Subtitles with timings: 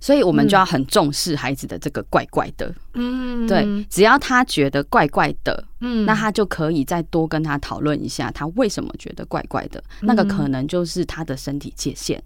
[0.00, 5.64] 所以我们就要很重视孩子的这个怪怪的，嗯，对，只要他觉得怪怪的。
[5.80, 9.82] 嗯，那他就可以再多跟他讨论一下，他为什么觉得怪怪的？
[10.00, 12.18] 那个可能就是他的身体界限，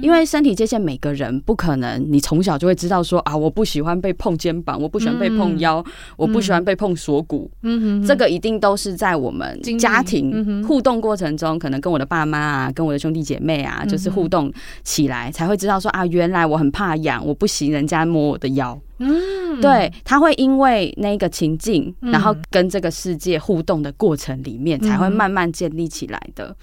[0.00, 5.84] 因为身体界限每个人不可能，你从小就会知道说啊，我不喜欢被碰肩膀，我不喜欢被碰腰，
[6.16, 7.50] 我不喜欢被碰锁骨。
[7.60, 14.50] 嗯，这个一定都是在我们家庭互动过程中，可能跟我的爸妈啊，跟我的兄弟姐妹啊，就是互动
[14.84, 18.80] 起来才会知道说啊，原来我很怕痒，我不行人家摸我的腰。
[18.98, 26.56] 嗯，对，他会因为那个情境，然后跟这个世界互动的过程里面，才会慢慢建立起来的。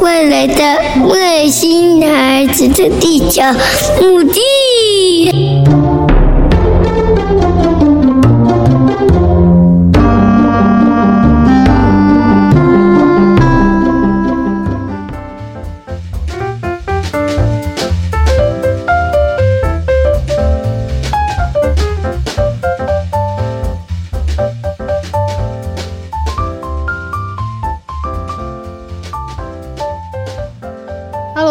[0.00, 3.42] 未来的外星孩子的地球
[4.00, 5.87] 母亲。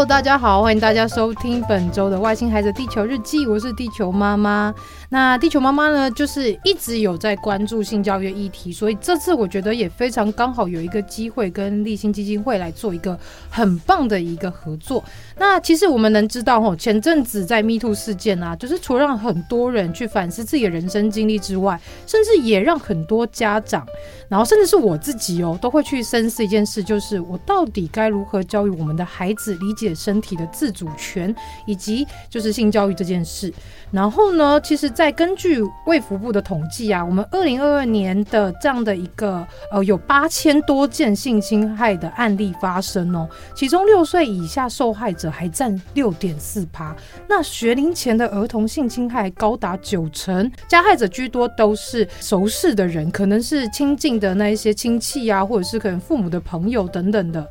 [0.07, 4.73] 大家好，欢迎大家收听本周的《外星孩子地球日记》，我是地球妈妈。
[5.09, 15.03] 那地球妈妈呢，就是一直有在关注性教育议题，所以这次我觉得也非常刚好有一个机会跟立新基金会来做一个很棒的一个合作。
[15.37, 23.85] 那其实我们能知道，吼，前阵子在 Me Too 事件啊，就是除了让很多人去反思自己的人生经历之外，甚至也让很多家长，
[24.29, 31.35] 然后甚至是我自己哦，都会去深思一件事，就是我到底该如何教育我们的孩子理解身体的自主权，
[31.65, 33.51] 以及就是性教育这件事。
[33.91, 46.95] 然后呢，其实，在根据卫福部的统计啊，我们二零二二年的这样的一个呃，有八千多件性侵害的案例发生哦，其中六岁以下受害者还占六点四趴，
[47.29, 57.49] 那学龄前的儿童性侵害高达九成，加害者居多都是熟识的人，可能是亲近的那一些亲戚啊，或者是可能父母的朋友等等的。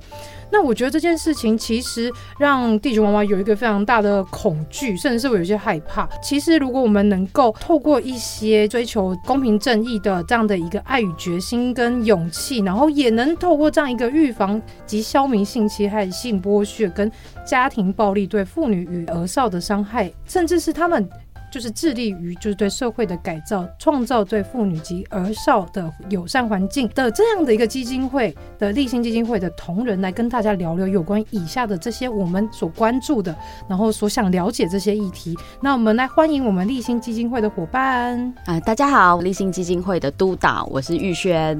[0.50, 6.08] 那我觉得这件事情其实让地球妈妈有一个非常大的恐惧，甚至是我有些害怕。
[6.22, 17.10] 其实如果我们能够透过一些追求公平正义的这样的一个爱与决心跟勇气，然后也能透过这样一个预防及消弭性侵害、性剥削跟
[17.44, 21.08] 家庭暴力对妇女与儿少的伤害，甚至是他们。
[21.56, 33.34] 就是致力于就是对社会的改造，创造对妇女及儿少的友善环境的这样的一个基金会的立新基金会的同仁来跟大家聊聊有关以下的这些我们所关注的，
[33.67, 35.34] 然后所想了解这些议题。
[35.62, 41.59] 那我们来欢迎我们立新基金会的伙伴啊、大家好，立新基金会的督导，我是玉轩。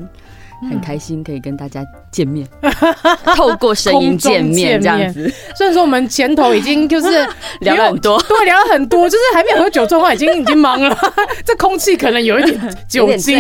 [0.63, 2.73] 很开心可以跟大家见面，嗯、
[3.37, 5.31] 透过声音见面这样子。
[5.55, 7.09] 虽然说我们前头已经就是
[7.61, 10.97] 聊了很多，对，聊了很多，就是还没有喝酒状况，已经已经忙了。
[11.45, 13.39] 这空气可能有一点酒精。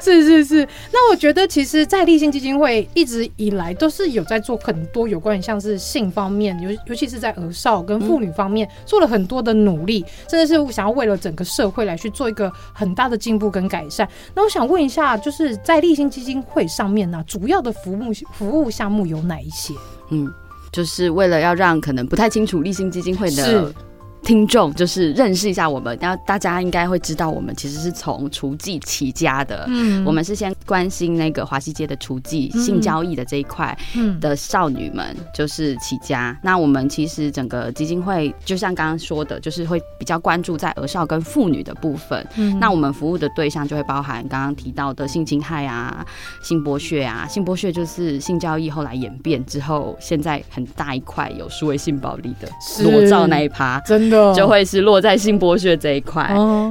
[0.00, 0.66] 是是是。
[0.92, 14.08] 那我觉得，其实，在立信基金会一直以来都是有在做很多有关于像是性方面，尤尤其是在儿少跟妇女方面做了很多的努力，真的是想要为了整个社会来去做一个很大的进步跟改善。
[14.34, 19.74] 那我想问一下，就是在励馨基金会上面呢、啊，主要的服务服务项目有哪一些？
[20.10, 20.32] 嗯，
[20.70, 23.74] 就是为了要让可能不太清楚立新基金会的。
[24.22, 29.64] 听众就是认识一下我们，然后大家应该会知道，我们其实是从厨妓起家的。
[29.68, 33.76] 嗯，我们是先关心那个华西街的厨妓、嗯、性交易的这一块
[34.20, 36.32] 的少女们，就是起家。
[36.32, 42.24] 嗯、那我们其实整个基金会，就像刚刚说的，就是会比较关注在儿少跟妇女的部分。
[42.36, 46.04] 嗯，那我们服务的对象就会包含刚刚提到的性侵害啊、
[46.42, 47.26] 性剥削啊。
[47.26, 52.48] 性剥削就是性交易后来演变之后，现在很大一块有数位性暴力的
[52.84, 54.09] 裸照那一趴，真。
[54.34, 56.24] 就会是落在性剥削这一块，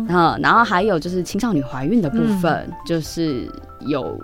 [0.08, 3.50] 然后，然后还有就是青少年怀孕的部分，就是
[3.88, 4.20] 有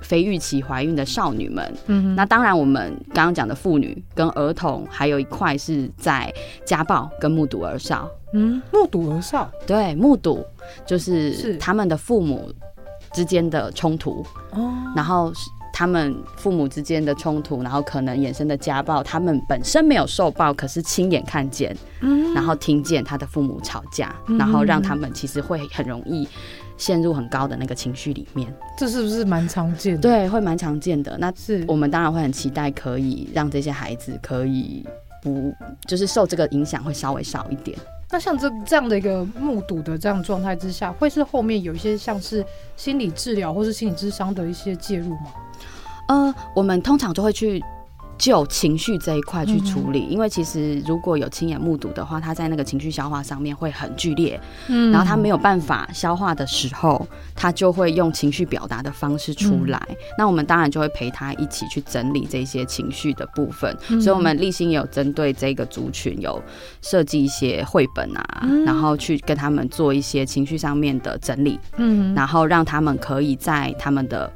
[0.00, 1.74] 非预期怀孕的少女们。
[1.86, 6.32] 嗯，那当然我们刚刚讲的妇女跟儿童，还有一块是在
[6.64, 8.08] 家暴跟目睹儿少。
[8.32, 10.44] 嗯，目睹儿少，对，目睹
[10.86, 12.50] 就是他们的父母
[13.12, 14.24] 之间的冲突。
[14.52, 15.32] 哦，然后。
[15.72, 26.28] 他们父母之间的冲突，然后可能衍生的家暴，他们本身没有受暴，可是亲眼看见，嗯，然后听见他的父母吵架，嗯，然后让他们其实会很容易
[26.76, 28.52] 陷入很高的那个情绪里面。
[28.76, 30.00] 这是不是蛮常见的？
[30.00, 31.16] 对，会蛮常见的。
[31.18, 34.84] 那是我们当然会很期待，可以让这些孩子可以
[35.22, 35.54] 不
[35.86, 37.78] 就是受这个影响会稍微少一点。
[38.12, 42.44] 那像这这样的一个目睹的这样状态之下，会是后面有一些像是
[42.76, 45.30] 心理治疗或是心理智商的一些介入吗？
[46.10, 47.62] 呃，我们通常就会去。
[48.20, 59.80] 就情绪这一块去处理，因为其实如果有亲眼目睹的话，他在那个情绪消化上面会很剧烈，嗯，然后他没有办法消化的时候，他就会用情绪表达的方式出来。
[60.18, 63.74] 那我们当然就会陪他一起去整理这些情绪的部分。
[63.98, 66.42] 所以，我们立心也有针对这个族群有
[66.82, 74.30] 设计一些绘本啊，然后去跟他们做一些情绪上面的整理，嗯，然后让他们可以在他们的。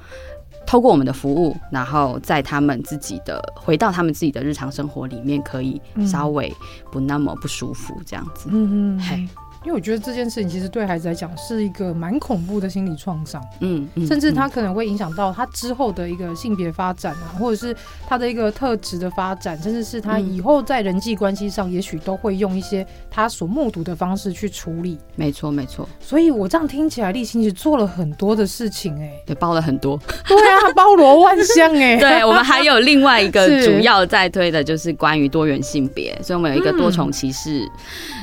[0.67, 6.53] 透过我们的服务，然后在他们自己的回到他们自己的日常生活里面，可以稍微
[6.91, 8.49] 不那么不舒服，这样子。
[8.51, 9.29] 嗯嗯，嘿。
[9.65, 17.75] 因为我觉得这件事情其实对孩子来讲是一个蛮恐怖的心理创伤，嗯，甚至他可能会影响到他之后的一个性别发展啊，或者是
[18.07, 24.99] 他的一个特质的发展，甚至是他以后在人际关系上，也许都会用一些他所目睹的方式去处理。
[25.17, 25.89] 没错，没错。
[25.99, 29.99] 所以我这样听起来，励馨其实做了很多的事情，哎，对，包了很多。
[30.29, 31.97] 对啊，包罗万象，哎。
[31.97, 37.67] 对，我们还有另外一个 主要在推的就是关于多元性别，所以我们有一个多重歧视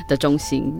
[0.08, 0.72] 的中心。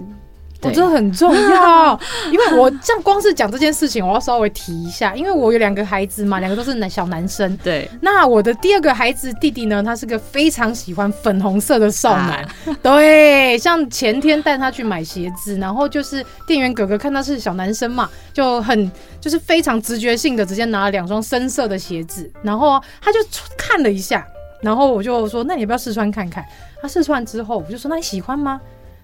[0.62, 1.98] 我这很重要，
[2.30, 7.56] 因为我这样光是讲这件事情，我要稍微提一下，因为我有两个孩子嘛，两个都是男小男生。
[7.58, 12.42] 对，那我的第二个孩子弟弟呢，他是个非常喜欢粉红色的少男。
[12.42, 12.48] 啊、
[12.82, 23.18] 对，像前天带他去买鞋子，然后就是店员哥哥看他是小男生嘛，就很就是非常直觉性的直接拿了两双深色的鞋子，然后他就
[23.56, 24.26] 看了一下，
[24.60, 26.44] 然后我就说，那你要不要试穿看看？
[26.80, 28.60] 他试穿之后，我就说，那你喜欢吗？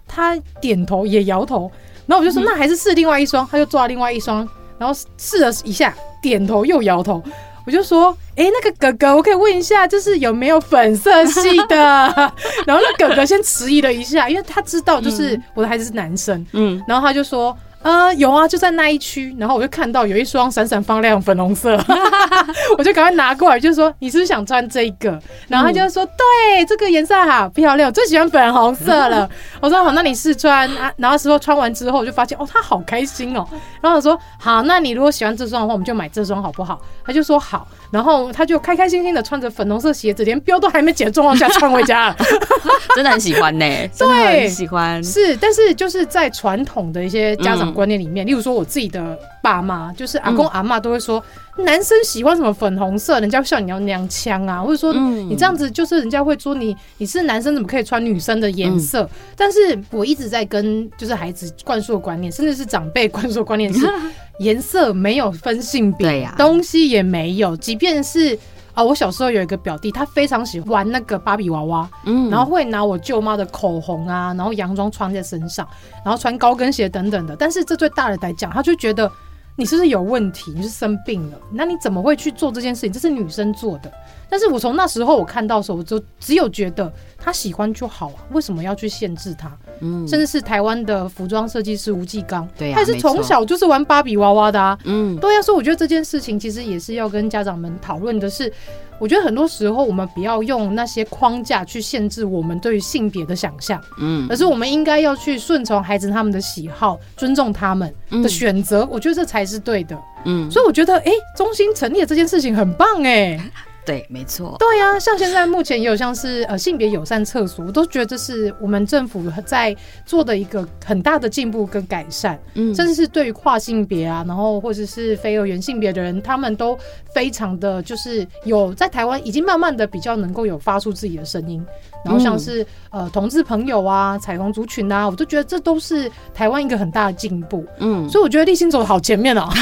[0.08, 1.70] 他点头也摇头，
[2.06, 4.38] 然后我就说，那还是试另外一双，他就抓另外一双，
[4.78, 7.22] 然后试了一下，点头又摇头，
[7.66, 11.76] 我就说，哎、欸，那个哥哥，我可以问一下，就是有没有粉色系的？
[12.66, 17.56] 然后那哥哥先迟疑了一下，因为他知道就是我的孩子是男生，嗯，然后他就说。
[17.82, 21.78] 呃，有啊，就在那一区，然后我就看到有一双闪闪发亮粉红色，
[22.76, 25.18] 我就赶快拿过来，就说你是不是想穿这个？
[25.46, 29.28] 然后他就说、嗯、对，这个颜色好漂亮，我最喜欢粉红色了。
[29.60, 30.92] 我说好，那你试穿啊。
[30.96, 33.46] 然后时候穿完之后，我就发现哦，他好开心哦。
[33.80, 36.80] 然后我说好，那你如果喜欢这双的话，我们就买这双好不好？
[37.04, 37.66] 他就说好。
[37.90, 42.16] 然后他就开开心心的穿着粉红色鞋子，连标都还没剪的状况下穿回家了，
[42.94, 45.02] 真的很喜欢呢、欸，真的很喜欢。
[45.02, 51.22] 是，但是就是在传统的一些家长观念里面，嗯、例如说我自己的爸妈，就是阿公阿妈都会说，
[51.56, 59.02] 嗯、男生喜欢什么粉红色，人家笑你要娘腔啊，或者说你这样子就是人家会说你你是男生怎么可以穿女生的颜色？
[59.02, 63.86] 嗯、但是我一直在跟就是孩子灌输的观念，甚至是长辈灌输的观念是。
[64.38, 67.56] 颜色没有分性别，对呀，东西也没有。
[67.56, 68.38] 即便是
[68.78, 75.66] 啊、哦，我小时候有一个表弟，他非常喜欢玩那个芭比娃娃，嗯，然后会拿我舅妈的口红啊，然后洋装穿在身上，
[76.04, 77.34] 然后穿高跟鞋等等的。
[77.34, 79.10] 但是这对大人来讲，他就觉得
[79.56, 80.52] 你是不是有问题？
[80.54, 81.36] 你是生病了？
[81.50, 82.92] 那你怎么会去做这件事情？
[82.92, 83.92] 这是女生做的。
[84.28, 89.50] 但是我从那时候我看到的时候，我就只有觉得他喜欢就好啊，为什么要去限制他？
[89.80, 94.78] 嗯，甚至是台湾的服装设计师吴继刚，对呀，他也是从小就是玩芭比娃娃的啊。
[94.84, 98.52] 嗯，对呀，所以我觉得这件事情其实也是要跟家长们讨论的是，
[98.98, 109.96] 我觉得很多时候我们不要用那些框架去限制我们对于性别的想象，嗯，而是我们应该要去顺从孩子他们的喜好，尊重他们的选择，我觉得这才是对的。
[110.24, 113.40] 嗯，所以我觉得，哎，中心成立的这件事情很棒，哎。
[113.88, 114.54] 对，没错。
[114.58, 122.38] 对呀、啊，像现在目前也有像是呃性别友善厕所，我都觉得这是我们政府在做的一个很大的进步跟改善。
[122.52, 126.78] 嗯，甚至是对于跨性别啊，然后或者是非二元性别的人，他们都
[127.14, 131.64] 非常的就是有在台湾已经慢慢的比较能够有发出自己的声音。
[132.04, 137.64] 然后像是、嗯、呃同志朋友啊、彩虹族群啊，我都觉得这都是台湾一个很大的进步。
[137.78, 139.48] 嗯，所以我觉得立新走的好前面哦。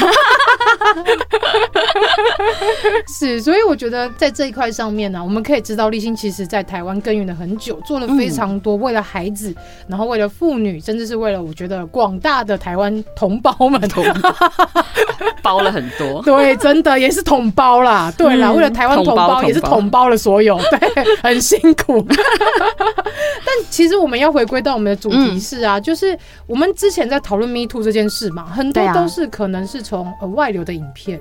[3.07, 9.55] 是，所以我觉得在这一块上面呢、啊，我们可以知道立新其实在台湾耕耘了很久，做了非常多，为了孩子，嗯、
[9.89, 14.03] 然后为了妇女，甚至是为了我觉得广大的台湾同胞们，同
[15.41, 16.21] 包了很多。
[16.25, 18.11] 对，真的也是统包啦。
[18.17, 22.05] 对啦，嗯、为了台湾同胞也是统包了所有， 对，很辛苦。
[22.09, 31.19] 但其实我们要回归到我们的主题是啊，嗯、就是我们之前在讨论 Me Too 这件事嘛，很多都是可能是从呃外流的影片。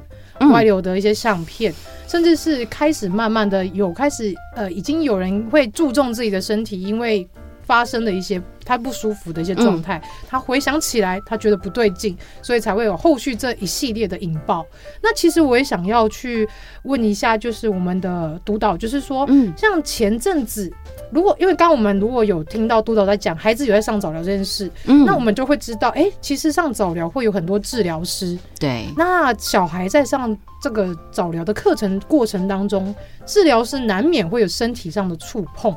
[0.51, 1.73] 外流的一些相片，
[2.07, 7.27] 甚至是开始慢慢的有开始呃，已经有人会注重自己的身体，因为
[7.67, 14.65] 发生的一些他不舒服的一些状态，嗯、他回想起来，他觉得不对劲，所以才会有后续这一系列的引爆。
[15.03, 16.49] 那其实我也想要去
[16.85, 20.73] 问一下，就是我们的督导，就是说，嗯，像前阵子。
[21.13, 28.87] 如果因为刚刚我们如果有听到督导在讲孩子有在上早疗这件事，嗯，那我们就会知道，哎、欸，其实上早疗会有很多治疗师，对。
[28.97, 32.93] 那小孩在上这个早疗的课程过程当中，
[33.25, 35.73] 治疗师难免会有身体上的触碰，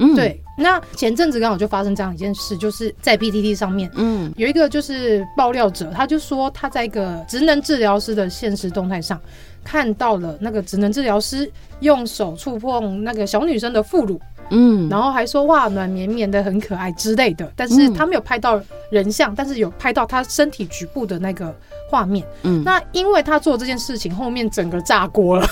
[0.00, 0.42] 嗯，对。
[0.58, 9.18] 那前阵子刚好就发生这样一件事，就是在 PTT 上面，嗯，有一个就是爆料者，他就说他在一个职能治疗师的现实动态上
[9.64, 14.20] 看到了那个职能治疗师用手触碰那个小女生的副乳。
[14.52, 21.54] 嗯，然后还说哇，暖绵绵的很可爱之类的，但是他没有拍到人像，嗯、但是有拍到他身体局部的那个
[21.88, 22.26] 画面。
[22.42, 25.46] 嗯，那因为他做这件事情，后面整个炸锅了，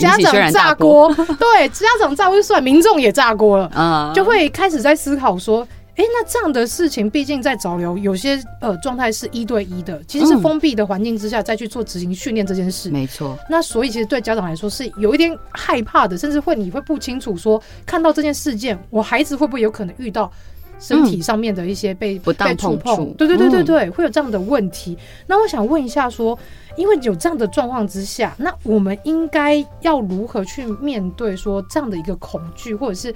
[0.00, 5.66] 家长炸锅， 对，家长炸锅就算，民众也炸锅了，嗯，就会开始在思考说。
[5.96, 12.88] 哎，那这样的事情，毕竟在早流有些呃状态是一对一的，其实是封闭的环境之下再去做执行训练这件事。
[12.88, 13.36] 没错。
[13.50, 20.32] 那所以其实对家长来说是有一点害怕的，甚至会你会不清楚说，看到这件事件，我孩子会不会有可能遇到
[20.80, 23.14] 身体上面的一些被不当碰触？
[23.18, 24.98] 对对对对对，会有这样的问题。
[25.26, 26.36] 那我想问一下说，
[26.76, 33.14] 因为有这样的状况之下，那我们应该要如何去面对说这样的一个恐惧，或者是？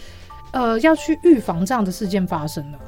[0.53, 2.79] 呃，要去预防这样的事件发生了。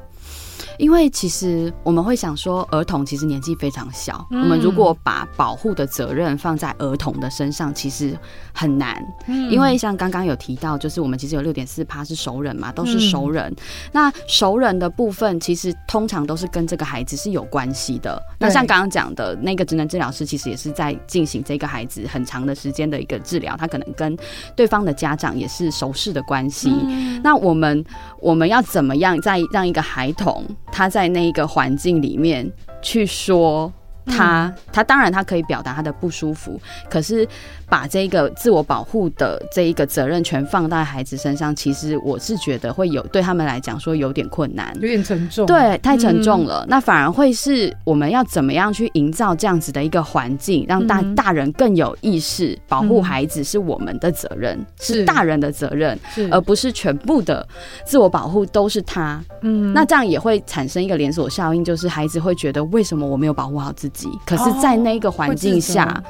[0.77, 8.17] 因为其实我们会想说，儿童其实年纪非常小，嗯、我们如果把保护的责任放在儿童的身上，其实
[8.53, 9.03] 很难。
[9.27, 13.51] 嗯、因为像刚刚有提到，就是我们其实有六点四趴是熟人嘛，都是熟人。
[13.51, 13.55] 嗯、
[13.91, 18.21] 那熟人的部分，其实通常都是跟这个孩子是有关系的。
[18.37, 24.15] 那像刚刚讲的那个职能治疗师，其实也是在进行这个孩子很长的时间的一个治疗，他可能跟
[24.55, 26.71] 对方的家长也是熟识的关系。
[26.71, 27.83] 嗯、那我们
[28.19, 30.45] 我们要怎么样再让一个孩童？
[30.71, 33.71] 他在那一个环境里面去说。
[34.07, 36.59] 他他当然他可以表达他的不舒服，
[36.89, 37.27] 可是
[37.69, 46.63] 把这个自我保护的这一个责任全放在孩子身上，其实我是觉得会有对他们来讲说有点困难，有点沉重，对，太沉重了。
[46.65, 55.99] 嗯、那反而会是我们要怎么样去营造这样子的一个环境，让大大人更有意识，保护孩子是我们的责任，嗯、是大人的责任，
[56.31, 57.45] 而不是全部的
[57.85, 59.21] 自我保护都是他。
[59.41, 63.96] 嗯，那这样也会产生一个连锁效应，就是孩子会觉得为什么我没有保护好自己。
[64.25, 66.03] 可是，在那个环境下，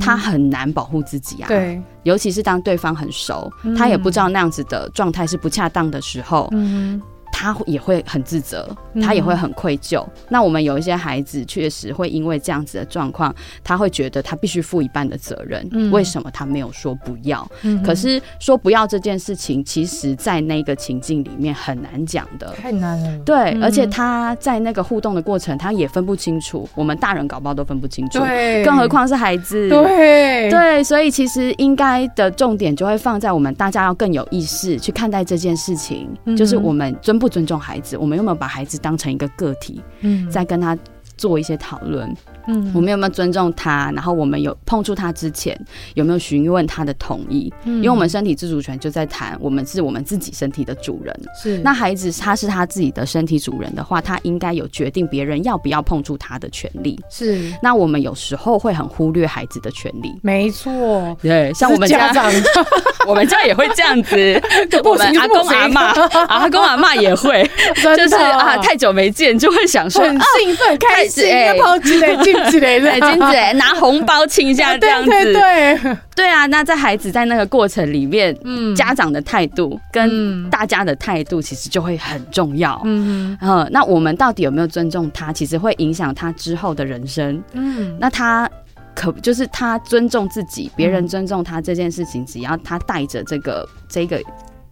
[0.00, 1.48] 他很难保护自己啊。
[1.48, 6.48] 对，尤其是当对方很熟，嗯、他也不知道那样子的状态是不恰当的时候。
[6.52, 7.00] 嗯
[7.36, 8.64] 他也会很自责，
[9.02, 10.00] 他也会很愧疚。
[10.04, 15.68] 嗯、那我们有一些孩子确实会因为这样子的状况，他会觉得他必须负一半的责任。
[15.72, 17.44] 嗯、为什么他没有说不要？
[17.62, 23.18] 嗯、可是说不要这件事情，其实在那个情境里面很难讲的，太难了。
[23.24, 26.68] 对，嗯、而且他在那个互动的过程，他也分不清楚。
[26.76, 29.68] 我们大人搞不好都分不清楚，对，更何况是孩子。
[29.68, 37.96] 对对，所以其实应该的重点就会放在我们大家要更有意识去看待这件事情，嗯、就是我们尊不尊重孩子？
[37.96, 39.82] 我们有没有把孩子当成一个个体？
[40.02, 40.76] 嗯，在跟他
[41.16, 42.14] 做一些讨论。
[42.46, 43.90] 嗯，我们有没有尊重他？
[43.94, 45.58] 然后我们有碰触他之前，
[45.94, 47.52] 有没有询问他的同意？
[47.64, 51.14] 嗯，因为我们身体自主权就在谈，我们是我们自己身体的主人。
[51.40, 56.98] 是，那孩子他是他自己的身体主人的话，他应该有决定别人要不要碰触他的权利。
[57.10, 60.14] 是，那我们有时候会很忽略孩子的权利。
[60.22, 62.30] 没错，对，像我们家长，
[63.06, 64.14] 我们家也会这样子。
[64.84, 65.80] 我们阿公阿妈，
[66.28, 67.48] 阿公阿妈也会，
[67.96, 75.96] 就是啊，太久没见，就会想说很兴奋，开心要跑起来金子嘞，金子拿红包亲一下这样子，对对。
[76.16, 76.46] 对啊！
[76.46, 85.32] 那在孩子在那个过程里面，嗯，家长的态度跟大家的态度其实就会很重要，嗯嗯，那我们到底有没有尊重他？
[85.32, 88.48] 其实会影响他之后的人生，嗯，那他
[88.94, 94.22] 可就是他尊重自己，别人尊重他这件事情，只要他带着这个这个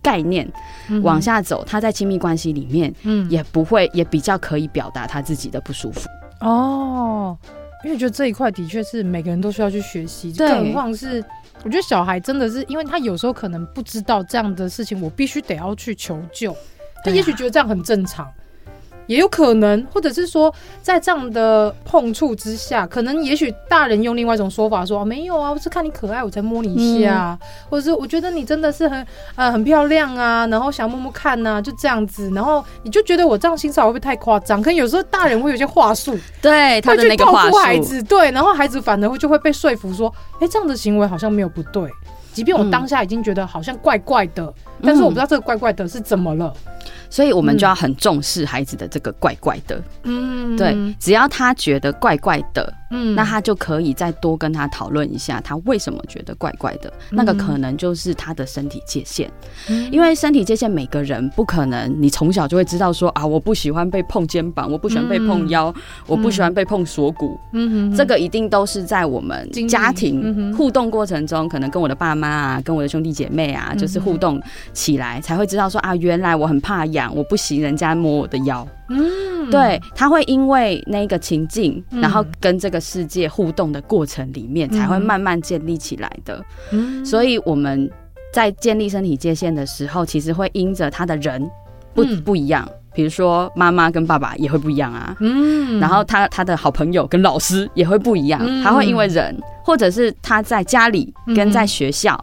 [0.00, 0.48] 概念
[1.02, 6.08] 往下走，他在亲密关系里面，嗯，也不会也比较可以表达他自己的不舒服
[6.42, 7.38] 哦。
[7.84, 11.24] 因为觉得这一块的确是每个人都需要去学习，对更何况是
[11.64, 16.56] 我觉得小孩真的是，因为他有时候可能不知道这样的事情，我必须得要去求救，
[17.04, 18.32] 他也许觉得这样很正常，
[19.06, 34.60] 也有可能，或者是说，在这样的碰触之下，可能也许大人用另外一种说法说，没有啊，我是看你可爱，我才摸你一下，嗯、或者是我觉得你真的是很呃很漂亮啊，然后想摸摸看呐、啊，就这样子，然后你就觉得我这样欣赏会不会太夸张？
[34.62, 41.90] 可能有时候大人会有些话术，对，他的那个话术，孩子对，然后孩子反而会就会被说服说，哎，这样的行为好像没有不对，
[42.32, 46.52] 即便我当下已经觉得好像怪怪的，嗯、但是我不知道这个怪怪的是怎么了。
[47.08, 59.30] 所以我们就要很重视孩子的这个怪怪的，嗯，对，只要他觉得怪怪的，嗯，那他就可以再多跟他讨论一下，他为什么觉得怪怪的，那个可能就是他的身体界限，
[59.90, 65.72] 因为身体界限每个人不可能，你从小就会知道说啊，我不喜欢被碰肩膀，我不喜欢被碰腰，
[66.06, 74.40] 我不喜欢被碰锁骨，嗯，这个一定都是在我们家庭互动过程中，可能跟我的爸妈啊，跟我的兄弟姐妹啊，就是互动
[74.72, 77.14] 起来才会知道说啊，原来我很怕痒。
[77.14, 86.44] 我不行人家摸我的腰，嗯，对，他会因为那个情境，然后跟这个世界互动的过程里面，才会慢慢建立起来的。
[86.70, 87.90] 嗯，所以我们
[88.32, 91.50] 在建立身体界限的时候，其实会因着他的人
[91.94, 102.22] 不不一样，比如说妈妈跟爸爸也会不一样啊，嗯，然后他他的好朋友跟老师也会不一样，他会因为人，或者是他在家里跟在学校，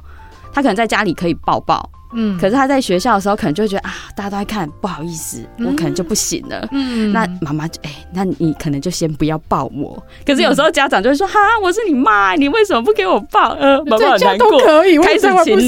[0.54, 1.90] 他可能在家里可以抱抱。
[2.14, 6.68] 嗯，可是他在学校的时候，可能就会觉得啊，大家都在看，不好意思，我可能就不行了。
[6.72, 10.02] 嗯，那妈妈就哎，那你可能就先不要抱我。
[10.26, 13.50] 可是有时候家长就会说，哈，我是你妈，你为什么不给我抱？
[13.60, 15.28] 呃，妈妈很难过，可以，开始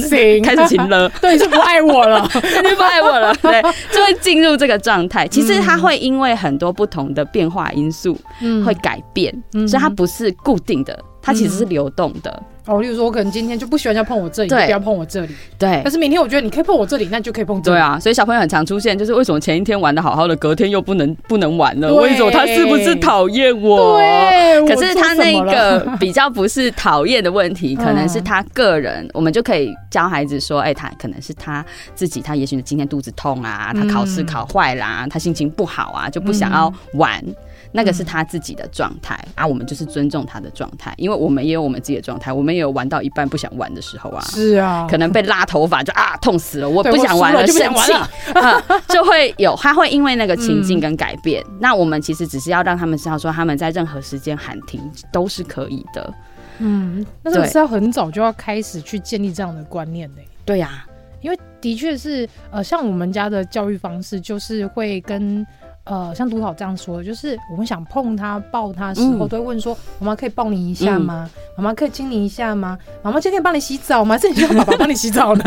[0.09, 2.21] 亲，开始亲了， 对，就不爱我了，
[2.63, 5.27] 你不爱我了，对，就会进入这个状态。
[5.27, 8.17] 其实他会因为很多不同的变化因素，
[8.65, 9.31] 会改变，
[9.67, 12.43] 所以它不是固定的，它其实是流动的。
[12.71, 15.35] 哦，例如说，我可能今天就不喜欢人家碰我这里，对，不要碰我这里。
[15.57, 15.81] 对。
[15.83, 17.75] 但是明天我觉得你可以碰我这里，那你就可以碰这里。
[17.75, 21.89] 对啊，所以小朋友很常出现，就是为什么前一天玩的好好的，隔天又不能不能玩了？
[21.89, 23.97] 对为什么他是不是讨厌我？
[23.97, 24.65] 对。
[24.67, 37.21] 可是他那个比较不是讨厌的问题，可能是他个人，我们就可以教孩子说，哎、欸，他可能是他自己，他也许今天肚子痛啊，他考试考坏啦，他心情不好啊，就不想要玩。
[37.25, 37.35] 嗯
[37.71, 44.21] 那个是他自己的状态、嗯、啊，我们就是尊重他的状态，因为我们也有我们自己的状态，我们也有玩到一半不想玩的时候啊。
[44.25, 47.93] 是啊，可能被拉头发就啊痛死了，我不想玩了，生气
[48.33, 51.41] 啊，就会有，他会因为那个情境跟改变。
[51.47, 54.81] 嗯、那我们其实只是要让他们知道说，他们在任何时间喊停
[55.11, 56.13] 都是可以的。
[56.59, 60.21] 嗯，那这个是要很早就要开始去建立这样的观念的。
[60.43, 60.85] 对呀、啊，
[61.21, 65.45] 因为的确是呃，像我们家的教育方式就是会跟。
[65.83, 71.27] 呃，像督导这样说，就是我们想碰他、抱他的时候，都会问说：“妈妈可以抱你一下吗？
[71.57, 72.77] 妈妈可以亲你一下吗？
[73.01, 75.43] 妈妈今天帮你洗澡吗？”是你需要爸爸帮你洗澡呢？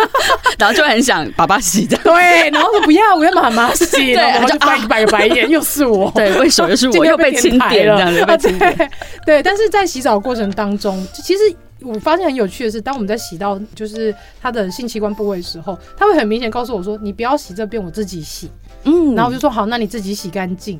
[0.58, 1.96] 然后就很想爸爸洗澡。
[2.04, 3.86] 对，然后说不要，我要妈妈洗。
[3.96, 6.10] 对，然后就翻一百个白眼，又是我。
[6.14, 7.06] 对，为什么又是我？
[7.06, 8.90] 又被清点了，这样子被钦点。
[9.24, 11.40] 对，但是在洗澡过程当中，其实
[11.80, 18.50] 我发现很有趣的是，当我们在洗到就是他的性器官部位的时候，他会很明显告诉我说：“你不要洗这边，我自己洗。”
[18.84, 20.78] 嗯，然后我就说好，那你自己洗干净，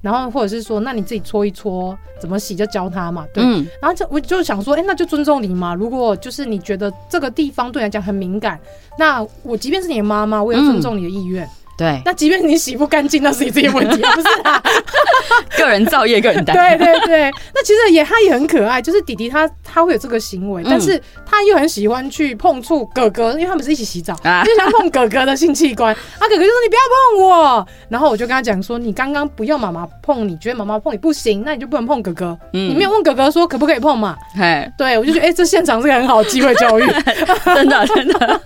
[0.00, 3.44] 然后或者是说，那你自己搓一搓，怎么洗就教他嘛，对。
[3.44, 5.74] 嗯、然后就我就想说，哎、欸，那就尊重你嘛。
[5.74, 8.58] 如果就是你觉得这个地方对你来讲很敏感，
[8.98, 11.44] 那我即便是你的妈妈，我也尊重你的意愿。
[11.44, 14.62] 嗯对，那即便你洗不干净，那是你自己问题， 不是啊？
[15.56, 16.54] 个人造业，个人担。
[16.54, 25.94] 对对对，那其实也他也很可爱，就是弟弟他他会有这个行为，嗯、但是他又很喜欢去碰触哥哥，因为他们是一起洗澡，啊、就想碰哥哥的性器官。
[25.94, 32.38] 啊，哥哥就说你不要碰我，然后我就跟他讲说，你刚刚不要妈妈碰你，觉得妈妈碰你不行，那你就不能碰哥哥。
[32.52, 34.18] 嗯、你没有问哥哥说可不可以碰嘛？
[34.36, 36.84] 嘿对，我就觉得哎、欸，这现场是个很好的机会教育，
[37.54, 38.40] 真的真的。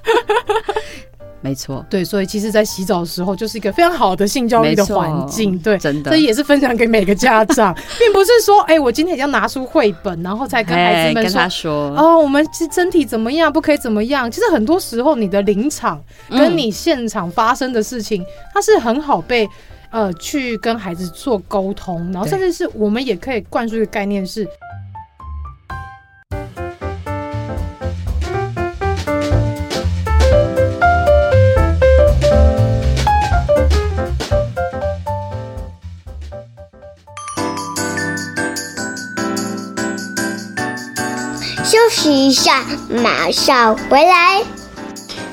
[1.44, 14.30] 没错，对，所以其实，在洗澡的时候，就是一个非常好的性教育的环境，对，真的，这也是分享给每个家长，并不是说，哎，我今天要拿出绘本，然后才跟孩子们说，说哦，我们身体怎么样，不可以怎么样。
[14.30, 19.46] 其实很多时候，你的临场跟你现场发生的事情，嗯、它是很好被
[19.90, 24.48] 呃去跟孩子做沟通，然后甚至是我们也可以灌输一个概念是。
[41.96, 44.42] 试一下，马上回来。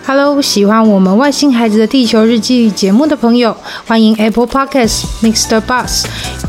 [0.06, 6.06] Hello，喜欢我们外星孩子的地球日记节目的朋友，欢迎 Apple Podcasts、Mixer Bus。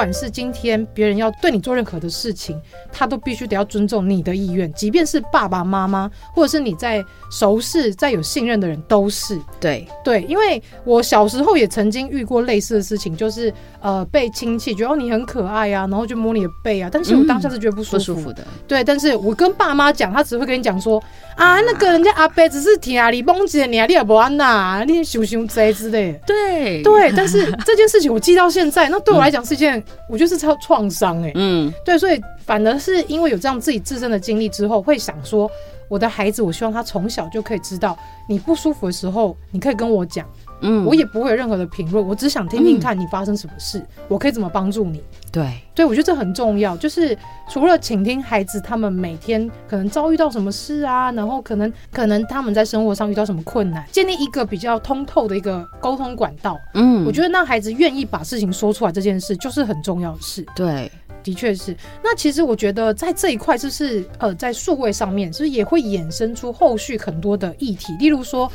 [0.00, 2.58] 管是今天别人要对你做任何的事情，
[2.90, 10.22] 他都必须得要尊重你的意愿，即便是爸爸妈妈，或者是你在熟识、在有信任的人，都是对对。
[10.22, 18.42] 因为我小时候也曾经遇过类似的事情，就是呃被亲戚觉得哦你很可爱啊，然后就摸你的背啊，但是我当下是觉得不舒服，嗯、不舒服的。
[18.66, 20.98] 对，但是我跟爸妈讲，他只会跟你讲说
[21.36, 26.18] 啊，那个人家阿伯只是听你蹦姐，你你也不安呐，你熊熊贼之类。
[26.26, 29.84] 对对，但是这件事情我记到现在，那对我来讲是一件。
[30.08, 35.50] 我就是超创伤哎，嗯，对，所以反而是因为有这样自己自身的经历之后，会想说，
[35.88, 37.96] 我的孩子，我希望他从小就可以知道，
[38.28, 40.28] 你不舒服的时候，你可以跟我讲，
[40.62, 45.02] 嗯，我也不会有任何的评论，我只想听听看你发生什么事，嗯、我可以怎么帮助你。
[45.32, 47.16] 对，对，我觉得这很重要，就是
[47.48, 56.58] 除了倾听孩子他们每天可能遭遇到什么事啊，然后可能可能他们在生活上遇到什么困难，建立一个比较通透的一个沟通管道。
[56.74, 60.44] 嗯，我觉得让孩子愿意把事情说出来这件事，就是很重要的事。
[60.56, 60.90] 对，
[61.22, 61.76] 的确是。
[62.02, 67.92] 那其实我觉得在这一块，就是呃，在数位上面，是不是也会衍生出后续很多的议题？
[68.00, 68.50] 例如说，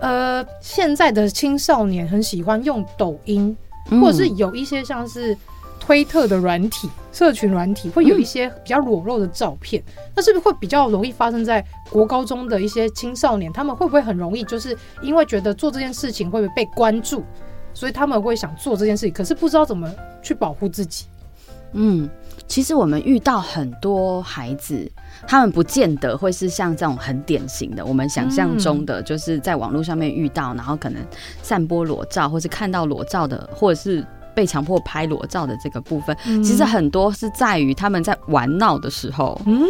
[0.00, 3.56] 呃，现在的青少年很喜欢用抖音，
[4.00, 5.36] 或者是有一些像是。
[5.80, 9.82] 推特的软体、社群软体会有一些比较裸露的照片，
[10.14, 13.50] 那、嗯、是不是会比较容易发生在国高中的一些青少年？
[13.50, 17.24] 他们会不会很容易就是因为觉得做这件事情会不会被关注，
[17.72, 21.06] 所以他们会想做这件事情，可是不知道怎么去保护自己？
[21.72, 22.08] 嗯，
[22.46, 24.90] 其实我们遇到很多孩子，
[25.26, 31.04] 他们不见得会是像这种很典型的，我们想象中的，就是在网络上面遇到，然后可能
[31.42, 34.04] 散播裸照，或是看到裸照的，或者是。
[34.34, 39.36] 被强迫拍裸照的这个部分，嗯、其实很多是在于他们在玩闹的时候。
[39.46, 39.60] 嗯，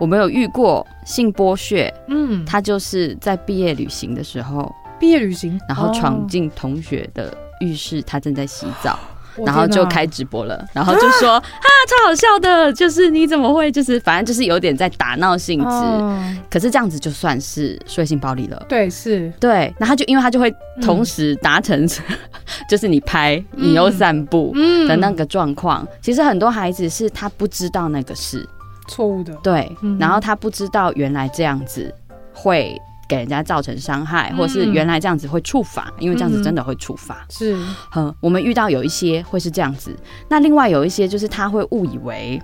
[0.00, 1.94] 我没有遇过性剥削。
[2.08, 8.98] 嗯，他就是在毕业旅行的时候，毕业旅行，然后闯进同学的浴室，他正在洗澡。
[9.44, 11.42] 然后就开直播了，然后就说 啊，
[11.88, 18.64] 超好笑的，就是你怎么会，就是反正就是有点在打闹性质，嗯、可是这样子就算是说性暴力了。
[18.68, 22.16] 对，是，对，那他就因为他就会同时达成，嗯、
[22.68, 24.52] 就是你拍你又散步
[24.88, 25.82] 的那个状况。
[25.82, 28.48] 嗯、其实很多孩子是他不知道那个是
[28.88, 31.92] 错误的，对，然后他不知道原来这样子
[32.32, 32.80] 会。
[33.08, 37.26] 给人家造成伤害，或是原来这样子会触法，嗯、因为这样子真的会触法。
[37.30, 37.56] 是，
[37.94, 39.94] 嗯，我们遇到有一些会是这样子，
[40.28, 42.40] 那另外有一些就是他会误以为，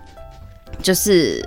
[0.82, 1.44] 就是。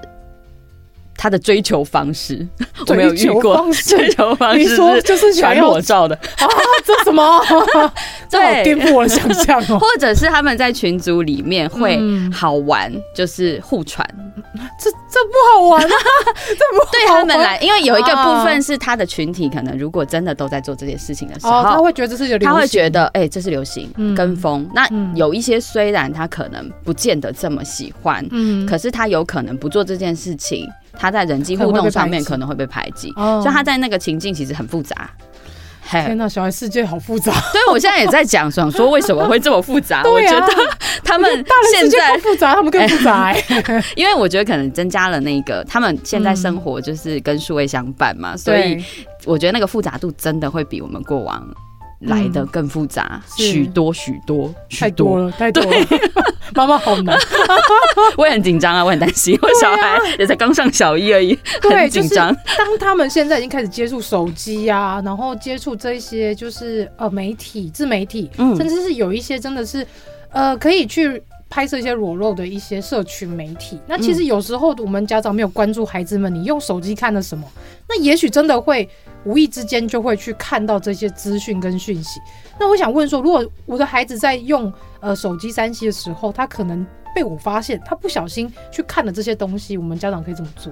[1.18, 2.46] 他的追求方式，
[2.88, 3.66] 我没有遇过。
[3.86, 6.48] 追求方式，你说就是传裸照的啊？
[6.86, 7.42] 这什么？
[8.30, 9.80] 这好颠覆我的想象哦！
[9.80, 12.00] 或者是他们在群组里面会
[12.32, 14.08] 好玩，就是互传。
[14.80, 15.90] 这这不好玩啊！
[16.48, 24.70] 这不对他们来，因为有一个部分是他的群体，可能如果真的都在做这件事情的时候，他会觉得这是流行，他会觉得哎，这是流行跟风。
[24.74, 30.68] 那有一些虽然他可能不见得这么喜欢，嗯，可是他有可能不做这件事情。
[30.98, 35.10] 他在人际互动上面可能会被排挤，所以他在那个情境其实很复杂。
[35.88, 37.32] 天哪，小孩世界好复杂。
[37.54, 40.02] 对，我现在也在讲，想说为什么会这么复杂？
[40.10, 40.48] 我觉得
[41.04, 41.30] 他们
[41.72, 43.32] 现在复杂，他们更复杂。
[43.96, 48.84] 因为我觉得可能增加了那个，他们现在生活就是跟数位相伴嘛，所以
[49.26, 51.48] 我觉得那个复杂度真的会比我们过往。
[52.06, 55.18] 来的更复杂，许多许多，太多。
[55.20, 55.72] 了，太多了。
[56.54, 57.18] 妈妈好难，
[58.16, 62.34] 我也很紧张啊，我很担心，我小孩也才刚上小一而已，很紧张。
[62.58, 69.86] 当他们现在已经开始接触手机啊，然后接触这些就是呃媒体、自媒体，甚至是有一些真的是
[70.32, 73.80] 呃可以去拍摄一些裸露的一些社群媒体。
[73.88, 77.48] 那其实有时候我们家长没有关注孩子们，你用手机看了什么，
[77.88, 78.88] 那也许真的会。
[79.26, 82.20] 无意之间就会去看到这些资讯跟讯息。
[82.60, 90.72] 那我想问说，如果我的孩子在用呃手机三 C 的时候，他可能被我发现，他不小心去看了这些东西，我们家长可以怎么做？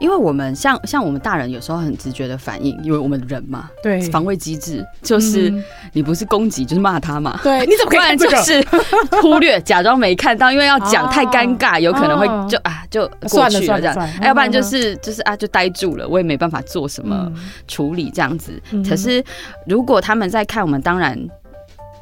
[0.00, 5.52] 因为我们像像我们大人有时候很直觉的反应，因为我们人嘛，对，防卫机制就是
[5.92, 8.36] 你不是攻击就是骂他嘛，对，你怎么可以看这个？
[8.36, 8.66] 就是
[9.22, 17.30] 忽略，假装没看到，因为要讲太尴尬，有可能会就啊就过去了这样，要不然就是就是啊就呆住了，我也没办法做什么
[17.68, 18.60] 处理这样子。
[18.88, 19.22] 可是
[19.66, 21.18] 如果他们在看我们，当然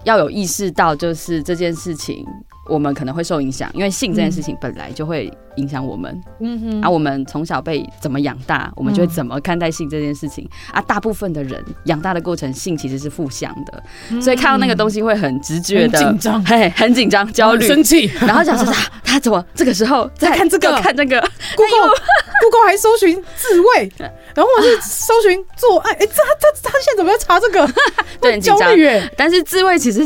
[0.05, 2.25] 要有意识到，就是这件事情。
[2.66, 6.20] 我们可能会受影响，因为性这件事情本来就会影响我们。
[6.40, 10.44] 嗯哼，啊，我们从小被怎么养大，我们就会怎么看待性这件事情。
[10.44, 20.70] 嗯、啊，大部分的人养大的过程，性其实是负向的，嗯、所以看到那个东西会很直觉的紧张，嘿，很紧张、焦虑、生气，然后想说他他怎么这个时候在看这个。
[20.81, 21.20] 看这个
[21.57, 22.03] ，Google、哎、
[22.42, 27.68] Google 还搜寻自慰，然后我是搜寻做爱，哎、欸，他他他现在怎么要查这个？
[28.20, 28.70] 对，很紧张。
[29.16, 30.01] 但是自慰其实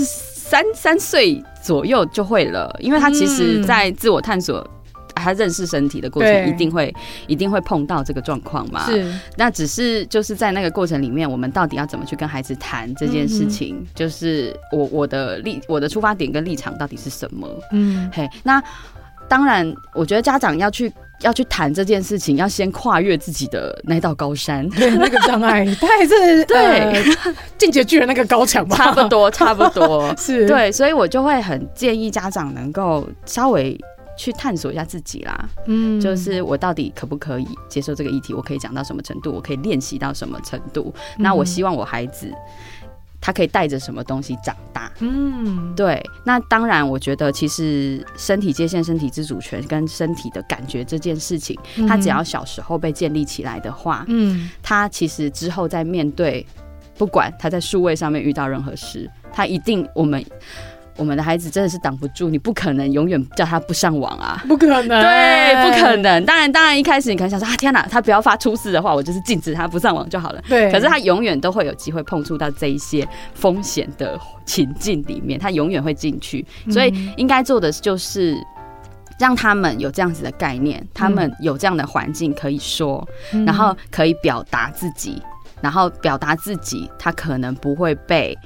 [0.55, 1.43] 三三岁。
[1.65, 4.69] 左右就会了，因为他其实，在自我探索、
[5.15, 6.95] 他认识身体的过程，一定会
[7.27, 8.85] 一定会碰到这个状况嘛。
[8.85, 13.83] 是，那只是就是在那个过程里面，我们到底要怎么去跟孩子谈这件事情？
[13.95, 17.49] 就是我我的立我的出发点跟立场到底是什么？
[17.73, 18.63] 嗯，嘿，那
[19.27, 20.93] 当然，我觉得家长要去。
[21.25, 27.03] 要去谈这件事情，要先跨越自己的那道高山， 对那个障碍，他还是对
[27.59, 30.15] 进阶巨人那个高墙吧，差不多， 差不多。
[30.17, 30.47] 是。
[30.47, 33.77] 对，所以我就会很建议家长能够稍微
[34.17, 42.31] 去探索一下自己啦，嗯，就是我到底可不可以接受这个议题，我可以讲到什么程度，我可以练习到什么程度，那我希望我孩子。
[43.25, 44.93] 他可以带着什么东西长大？
[45.01, 45.99] 嗯，对。
[46.27, 51.59] 那当然，我觉得其实身体界限、身体自主权跟身体的感觉这件事情，
[51.89, 56.47] 他只要小时候被建立起来的话，嗯，他其实之后在面对，
[56.99, 60.23] 不管他在数位上面遇到任何事，他一定我们。
[60.97, 66.25] 我们的孩子真的是挡不住，你不可能永远叫他不上网啊，不可能，对，不可能。
[66.25, 70.41] 当然，当然，一开始你可能想说啊，天哪，他不要发出事的话，我就是禁止他不上网就好了。
[70.49, 76.47] 对，可是他永远都会有机会碰触到这一些风险的情境里面，他永远会进去。
[76.71, 78.37] 所以应该做的就是
[79.19, 83.05] 让他们有这样子的概念，他们有这样的环境可以说，
[83.45, 85.21] 然后可以表达自己，
[85.61, 88.39] 然后表达自己，他可能不会被。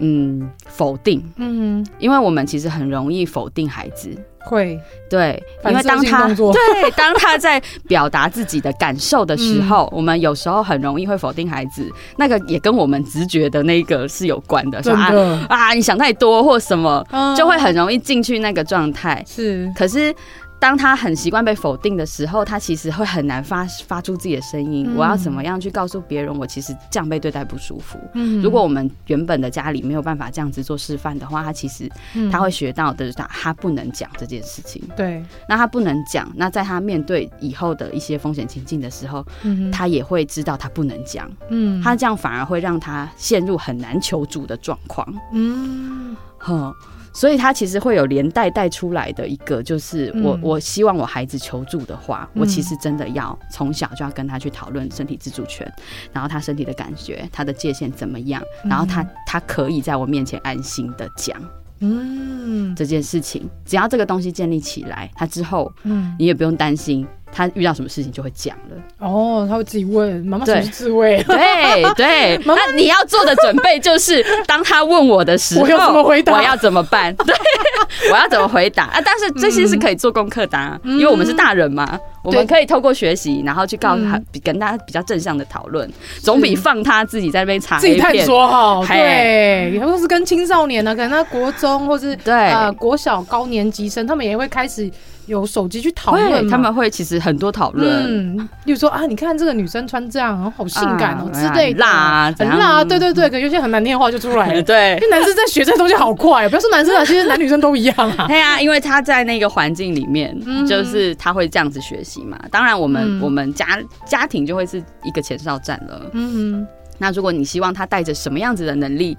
[0.00, 4.78] 嗯，否定，嗯，因为我们其实很容易否定孩子，会，
[5.10, 15.12] 对，因为当他对当他在表达自己的感受的时候， 我们有时候很容易会否定孩子，那个也跟我们直觉的那个是有关的，是吧？
[15.48, 17.04] 啊，你想太多或什么，
[17.36, 20.14] 就会很容易进去那个状态，是，可是。
[20.60, 24.86] 当他很习惯被否定的时候，他其实会很难发发出自己的声音。
[24.88, 27.98] 嗯、我要怎么样去告诉别人，我其实这样被对待不舒服？
[28.14, 31.88] 嗯，如果我们原本的家里没有办法这样子做示范的话，他其实
[32.30, 34.82] 他会学到的是他他不能讲这件事情。
[34.96, 41.30] 对，那他不能讲，那在他面对以后的一些风险情境的时候，嗯，他也会知道他不能讲。
[41.50, 45.06] 嗯，他这样反而会让他陷入很难求助的状况。
[45.32, 46.74] 嗯，哼。
[47.12, 55.70] 所以他其实会有连带带出来的一个，就是我、嗯、我希望我孩子求助的话，嗯、我其实真的要从小就要跟他去讨论身体自主权，
[56.12, 61.36] 然后他身体的感觉，他的界限怎么样，然后他他可以在我面前安心的讲，
[61.80, 67.06] 嗯，这件事情，只要这个东西建立起来，他之后，嗯，你也不用担心。
[67.32, 71.22] 他遇到什么事情就会讲了哦，他会自己问妈妈什么是自慰？
[71.24, 76.32] 对对， 妈妈那你要做的准备就是，当他问我的时候，我要怎么回答？
[76.32, 77.14] 我要怎么办？
[77.16, 77.34] 对，
[78.10, 79.00] 我要怎么回答啊？
[79.04, 85.88] 但是这些是可以做功课的，啊，因为我们是大人嘛，我们可以透过学习，然后去告诉他，跟他比较正向的讨论，
[86.22, 88.84] 总比放他自己在那边查 A 片说好。
[88.86, 94.90] 对，或是跟青少年呢，可能他国中或是对啊国小高年级生，他们也会开始。
[95.28, 110.36] 有手机去讨论，他们会其实很多讨论，嗯，比如说啊，你看这个女生穿这样，好性感哦之类的，辣，很辣，对对对，可有些很难听的话就出来了， 对，因为男生在学这东西好快，不要说男生啊，其实男女生都一样啊， 对啊，因为他在那个环境里面，
[110.66, 116.66] 就是他会这样子学习嘛，当然我们我们家家庭就会是一个前哨站了，嗯，
[116.98, 119.16] 那如果你希望他带着什么样子的能力，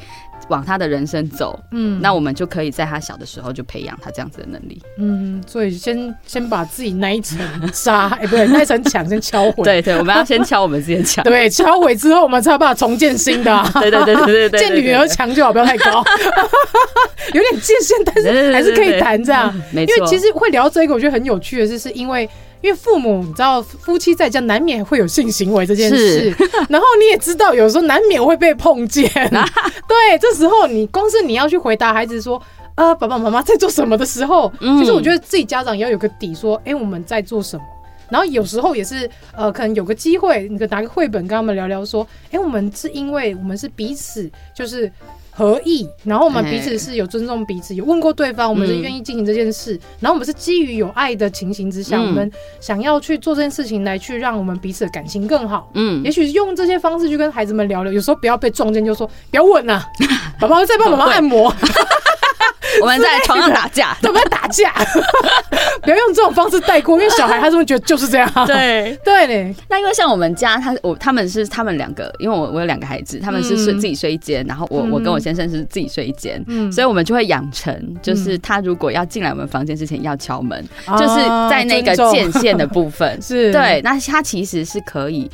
[0.47, 7.37] 往他的人生走，嗯，那我们就可以在他小的时候就培养他这样子的能力，嗯，所以先先把自己那一层
[7.73, 16.03] 沙， 哎，不对，那一层墙先敲毁， 对对，我们要先敲我们自己的墙， 对，敲毁之后我们才有办法重建新的，对对对对对，建女儿墙就好，不要太高，
[17.33, 22.27] 有点界限，但是还是可以谈这样，没错，因为其实会聊这个，我觉得很有趣的是，是因为。
[22.61, 26.29] 因为父母，你知道，夫妻在家难免会有性行为这件事，
[26.69, 29.09] 然后你也知道，有时候难免会被碰见。
[29.87, 32.41] 对，这时候你光是你要去回答孩子说，
[32.75, 37.63] 呃、啊，爸爸妈妈在做什么的时候，其实我觉得自己家长也要有个底，说，哎，我们在做什么。
[38.09, 44.91] 然后有时候也是呃，可能有个机会，你可拿个绘本跟他们聊聊，说，哎、欸，我们是因为我们是彼此就是。
[45.39, 55.71] 合意，然后我们彼此是有尊重彼此，有问过对方，我们是愿意进行这件事，嗯、然后我们是基于有爱的情形之下，嗯、我们想要去做这件事情来去让我们彼此的感情更好。
[55.75, 59.81] 嗯，也许用这些方式去跟孩子们聊聊，有时候不要被撞见，就说不要问呐，
[60.41, 61.55] 宝宝在帮妈妈按摩。
[62.81, 64.73] 我们在床上打架， 怎么打架？
[65.81, 68.31] 不要用这种方式带过，因为小孩他是会觉得就是这样。
[68.45, 69.55] 对对嘞。
[69.69, 80.63] 那因为像我们家，他我他们是他们两个，因为我我有两个孩子，他们是睡自己睡一间，然后我我跟我先生是自己睡一间，嗯，所以我们就会养成，就是他如果要进来我们房间之前要敲门，
[80.97, 81.15] 就是
[81.49, 83.81] 在那个界限的部分是对。
[83.81, 85.29] 那他其实是可以，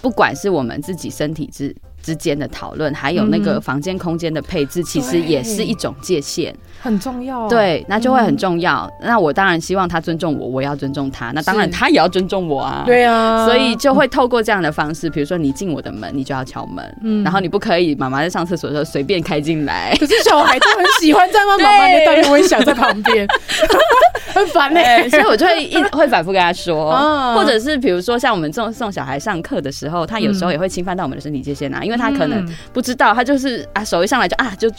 [0.00, 6.54] 不管是我们自己身体之之间的讨论，还有那个房间空间的配置，其实也是一种界限。
[6.80, 8.90] 很重要，对，那就会很重要。
[9.00, 11.30] 嗯、那我当然希望他尊重我，我要尊重他。
[11.30, 12.82] 那当然他也要尊重我啊。
[12.84, 19.96] 对啊，所以就会透过这样的方式，比如说你进我的门，你就要敲门，嗯，然后你不可以妈妈在上厕所的时候随便开进来。
[20.00, 23.24] 可是小孩都很喜欢在妈妈那当面， 会想在旁边，
[24.34, 25.08] 很烦嘞。
[25.08, 34.70] 所以我就会一会反复跟他说，哦、 或者是比如说像我们送送小孩上课的时候，他有时候也会侵犯到我们的身体界限啊，因为他可能不知道，他就是啊手一上来就啊就。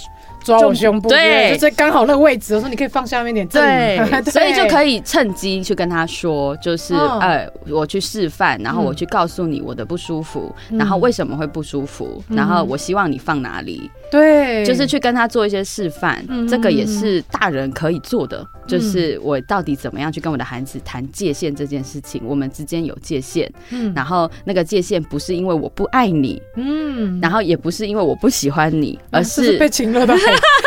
[0.43, 2.53] 抓我胸部，对，就在刚好那个位置。
[2.55, 3.97] 我说你可以放下面点，对，
[4.29, 16.23] 所以就可以趁机去跟他说，就是呃，我去示范，然后我去告诉你我的不舒服，然后为什么会不舒服，然后我希望你放哪里，对，就是去跟他做一些示范。
[16.47, 30.13] 这个也是大人可以做的，就是我到底怎么样去跟我的孩子谈界限这件事情，我们之间有界限，嗯，然后那个界限不是因为我不爱你，嗯，然后也不是因为我不喜欢你，而是被情了的。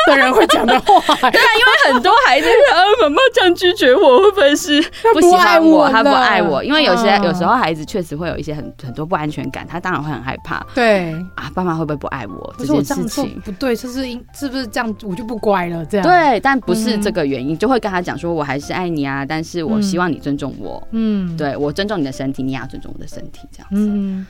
[0.06, 1.00] 的人会讲的话，
[1.30, 4.80] 对啊，因为很多孩子说，啊， 妈妈这样拒绝我，会不会是
[5.12, 5.88] 不喜欢我？
[5.90, 10.64] 他不爱我，因为有些有时候孩子确实会有一些很很多不安全感，他当然会很害怕。
[10.74, 13.40] 对啊，爸妈会不会不爱我这件事情？
[13.44, 14.94] 不对，这是因是不是这样？
[15.02, 16.06] 我就不乖了，这样。
[16.06, 20.82] 对，但不是这个原因，就会跟他讲说，我还是爱你啊，但是我希望你尊重我。
[20.92, 23.90] 嗯，对，我尊重你的身体，你也要尊重我的身体，这样子。
[23.90, 24.26] 嗯。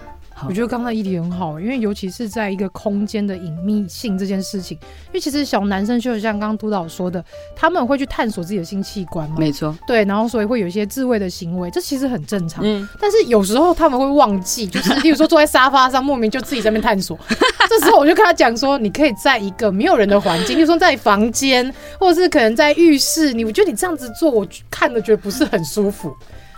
[0.46, 12.62] 我觉得刚才议题很好，因为尤其是在一个空间的隐秘性这件事情，因为其实小男生就像刚刚督导说的，他们会去探索自己的性器官嘛，没错，对，然后所以会有一些自慰的行为，这其实很正常。
[12.64, 17.18] 嗯，但是有时候他们会忘记，就是例如说坐在沙发上，莫名就自己在那边探索，
[17.68, 26.14] 这时候我就跟他讲说，你可以在一个没有人的环境，比如说在房间，或者是可能在浴室，你我觉得你这样子做，我看了觉得不是很舒服。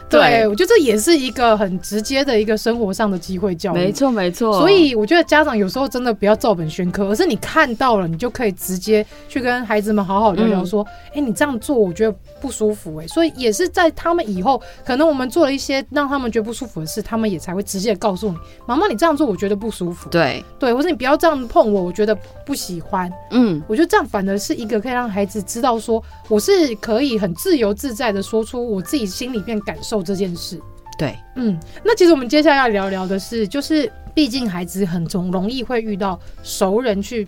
[0.09, 3.75] 对，我觉得这也是一个很直接的一个生活上的机会教育。
[3.75, 4.59] 没错，没错。
[4.59, 22.17] 所以我觉得家长有时候真的不要照本宣科，而是你看到了，你就可以直接去跟孩子们好好聊聊，说：“哎、嗯欸，你这样做我觉得不舒服。”哎，所以也是在他们以后，可能我们做了一些让他们觉得不舒服的事，他们也才会直接告诉你：“妈妈，你这样做我觉得不舒服。”对对，或者你不要这样碰我，我觉得
[22.47, 23.13] 不喜欢。
[23.31, 30.61] 嗯，我觉得这样反而是一个可以让孩子知道说，我是可以很自由自在的说出我自己心里面感受这件事。
[30.99, 37.25] 对，嗯，那其实我们接下来要聊聊的是，就是毕竟孩子很容容易会遇到熟人去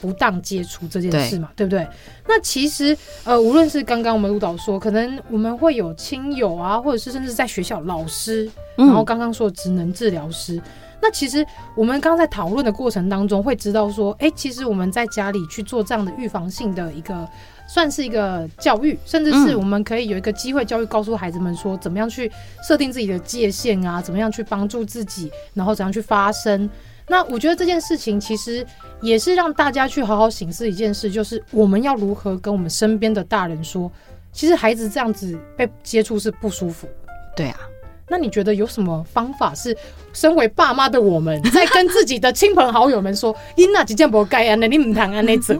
[0.00, 1.94] 不当接触这件事嘛，对，对不对？
[2.26, 10.62] 那其实呃，无论是刚刚我们督导说，可能我们会有亲友啊，或者是甚至在学校老师，然后刚刚说的职能治疗师，嗯、
[11.02, 17.28] 那其实我们刚刚在讨论的过程当中会知道说，哎，其实我们在家里去做这样的预防性的一个。
[17.72, 22.28] 算是一个教育，甚至是我们可以有一个机会教育，告诉孩子们说，怎么样去
[22.66, 26.68] 设定自己的界限啊，怎么样去帮助自己，然后怎样去发声。
[27.06, 28.66] 那我觉得这件事情其实
[29.00, 33.88] 也是让大家去好好醒思一件事，就是我们要如何跟我们身边的大人说，
[34.32, 36.88] 其实孩子这样子被接触是不舒服。
[37.36, 37.60] 对啊，
[38.08, 39.76] 那你觉得有什么方法是，
[40.12, 45.54] 身为爸妈的我们在跟自己的亲朋好友们说，因那几件不该安的，你唔谈安那走。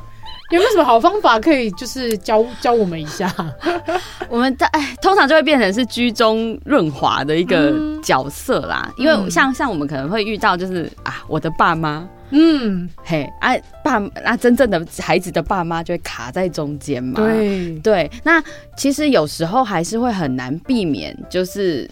[0.51, 3.33] 有没有什么好方法可以就是教教我们一下？
[4.29, 8.93] 我们在哎，通常就会变成是居中润滑的一个角色啦。
[8.99, 17.21] 嗯、因为像像我们可能会遇到就是啊，我的爸妈，嗯，嘿，哎、啊，爸，那、啊、真正的孩子的爸妈就会卡在中间嘛。
[17.21, 18.43] 对对，那
[18.77, 21.89] 其实有时候还是会很难避免，就是。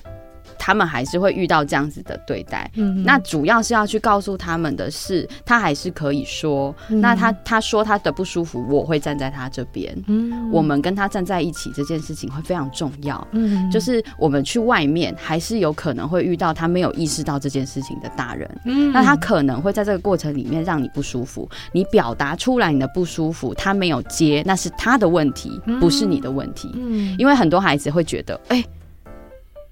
[0.59, 28.69] 他们还是会遇到这样子的对待，嗯，那主要是要去告诉他们的是，他还是可以说，嗯、那他他说他的不舒服，我会站在他这边，嗯，我们跟他站在一起这件事情会非常重要，嗯，就是我们去外面还是有可能会遇到他没有意识到这件事情的大人，嗯，那他可能会在这个过程里面让你不舒服，你表达出来你的不舒服，他没有接，那是他的问题，不是你的问题，嗯，因为很多孩子会觉得，哎、欸。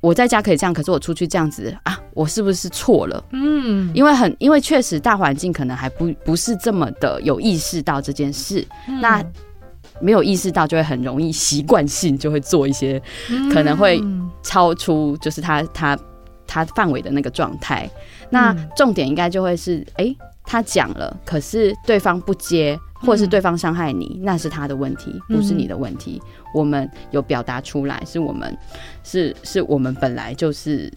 [0.06, 3.24] 我在家可以这样，可是我出去这样子啊，我是不是错了？
[3.32, 9.20] 嗯，因为很，因为确实大环境可能还不不是这么的有意识到这件事，嗯、那
[9.98, 14.00] 没有意识到就会很容易习惯性就会做一些，嗯、可能会
[14.44, 15.98] 超出就是他他
[16.46, 17.90] 他范围的那个状态。
[18.30, 22.78] 那重点应该就会是，哎、欸，他讲了，可是对方不接。
[23.02, 26.20] 或是对方伤害你，那是他的问题，不是你的问题。
[26.24, 28.56] 嗯、我们有表达出来，是我们
[29.02, 30.92] 是是我们本来就是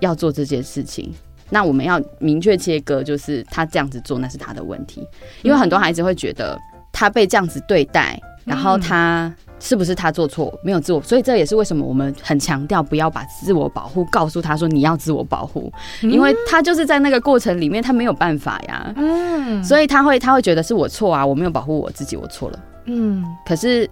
[0.00, 1.12] 要做这件事情。
[1.50, 5.06] 那我们要明确切割，就是他这样子做，那是他的问题。
[5.42, 6.58] 因为很多孩子会觉得
[6.92, 9.32] 他被这样子对待，然后他。
[9.60, 10.56] 是不是他做错？
[10.62, 18.94] 没有自我，所以这也是为什么我们很强调不要把自我保护告诉他说你要自我保护，因为他就是在那个过程里面他没有办法呀。
[18.94, 22.60] 嗯，所以他会他会觉得是我错啊，我没有保护我自己，我错了。
[22.84, 23.90] 嗯，可是，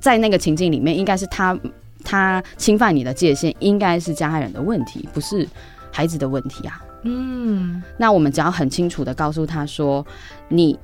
[0.00, 1.58] 在那个情境里面，应该是他
[2.04, 5.46] 他侵犯你的界限，应该是加害人的问题，不是
[5.90, 6.82] 孩子的问题啊。
[7.02, 10.06] 嗯，那我们只要很清楚的告诉他说
[10.48, 10.78] 你。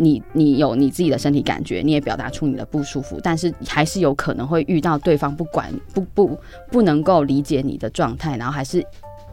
[0.00, 6.38] 你你有你自己的身体感觉，你也表达出你的不舒服，但是还是有可能会遇到对方不管不不
[6.70, 8.80] 不能够理解你的状态，然后还是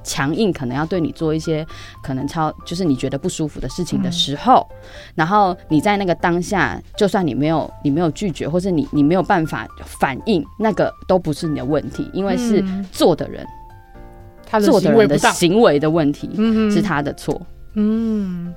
[0.06, 1.66] 强硬，可能要对你做一些
[2.02, 14.02] 可能超就是你觉得不舒服的事情的时候，嗯、然后你在那个当下，就算你没有你没有拒绝，或是你你没有办法反应，那个都不是你的问题，因为是做的人，嗯、
[14.46, 16.30] 他的做的人的行为的问题，
[16.72, 17.42] 是他的错，
[17.74, 18.54] 嗯。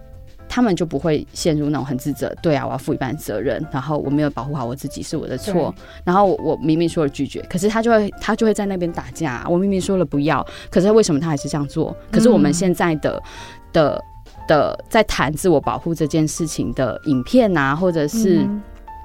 [0.49, 5.75] 他们就不会陷入那种很自责，对啊，我要负一半责任，然后我没有保护好我自己是我的错，
[6.05, 11.95] 然后我，我明明说了拒绝，可是他就会他就会在那边打架，我明明说了不要，可是为什么他还是这样做？
[12.11, 13.23] 可是我们现在的、嗯、
[13.73, 14.05] 的
[14.49, 18.41] 的在谈自我保护这件事情的影片啊，或者是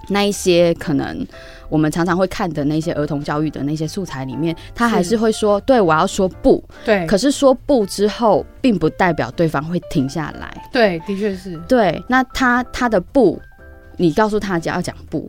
[0.09, 1.25] 那一些可能。
[1.69, 10.55] 我们常常会看的那些儿童教育的那些素材里面，他还是会说：“对，我要说不。”对，可是说不之后，并不代表对方会停下来。
[10.71, 11.57] 对，的确是。
[11.67, 13.41] 对，那他他的不，
[13.97, 15.27] 你告诉他只要讲不。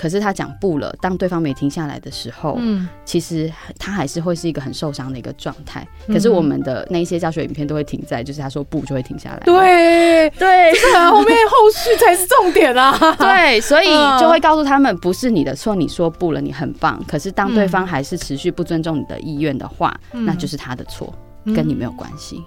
[0.00, 5.86] 可是他讲不了，当对方没停下来的时候，嗯，其实他还是会是一个很受伤的一个状态。
[6.06, 9.40] 可是我们的那一些教学影片都会停在，就是他说不就会停下来。
[9.40, 12.98] 对对，是啊，后面后续才是重点啊。
[13.20, 13.88] 对，所以
[14.18, 16.98] 就会告诉他们，不是你的错，你说不了，你很棒。
[17.06, 21.12] 可是当对方还是持续不尊重你的意愿的话，那就是他的错，
[21.54, 22.42] 跟你没有关系。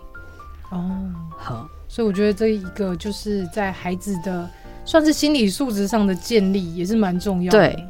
[0.71, 0.81] 哦，
[1.37, 4.49] 好，所以我觉得这一个就是在孩子的。
[4.85, 7.87] 算是心理素质上的建立也是蛮重要的，对，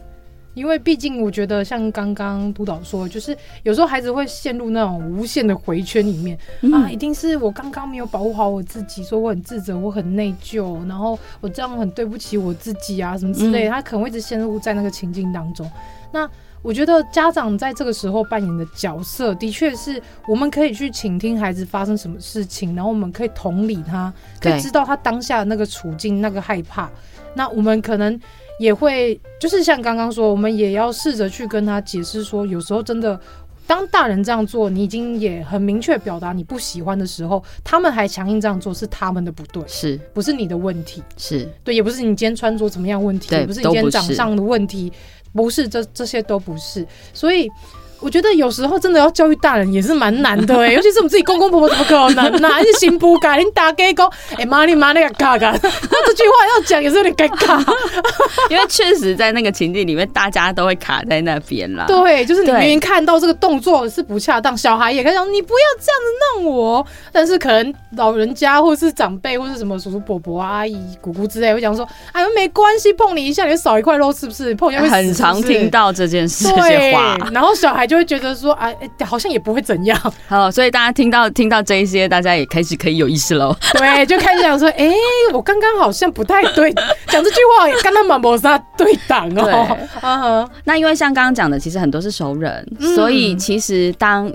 [0.54, 15.70] 因为毕竟我觉得像刚刚督导说，就是有时候孩子会陷入那种无限的回圈里面、嗯、啊，一定是我刚刚没有保护好我自己，说我很自责，我很内疚，然后我这样很对不起我自己啊，什么之类的，他可能会一直陷入在那个情境当中，
[16.12, 16.30] 那。
[16.64, 26.90] 我觉得家长在这个时候扮演的角色，的确是我们可以去倾听孩子发生什么事情，然后我们可以同理他，可以知道他当下的那个处境、那个害怕。
[27.36, 28.18] 那我们可能
[28.60, 33.20] 也会，就是像刚刚说，我们也要试着去跟他解释说，有时候真的，
[33.68, 41.04] 当大人这样做，你已经也很明确表达你不喜欢的时候，他们还强硬这样做，是他们的不对，是不是你的问题？
[41.18, 44.94] 是对，也不是你今天穿着怎么样问题，也不是你今天长相的问题。
[45.34, 47.50] 不是，这这些都不是，所以。
[48.04, 52.50] 我觉得有时候真的要教育大人也是蛮难的哎、欸， 尤其是我们自己公公婆婆怎么可能呢？
[52.60, 57.60] 你行不改，你打给公，哎妈你妈那个嘎嘎，那这句话要讲也是有点尴尬，
[58.52, 61.86] 因为确实在那个情境里面，大家都会卡在那边啦。
[61.88, 74.54] 对，就是你明明看到这个动作是不恰当，小孩也可以讲你不要这样子弄我，但是可能老人家或是长辈或是什么叔叔伯伯阿姨姑姑之类会讲说，哎呦没关系，碰你一下你就少一块肉是不是？
[74.56, 74.84] 碰一下？
[74.84, 80.00] 很常听到这件事这些话，然后小孩就会觉得说，哎、欸，好像也不会怎样。
[80.28, 83.56] 好，所以大家听到听到这一些，大家也开始可以有意识喽。
[83.74, 84.96] 对，就开始想说，哎、欸，
[85.34, 86.72] 我刚刚好像不太对，
[87.08, 90.50] 讲这句话也跟他们谋杀对挡哦。
[90.66, 94.32] 那因为像刚刚讲的，其实很多是熟人，嗯、所以其实当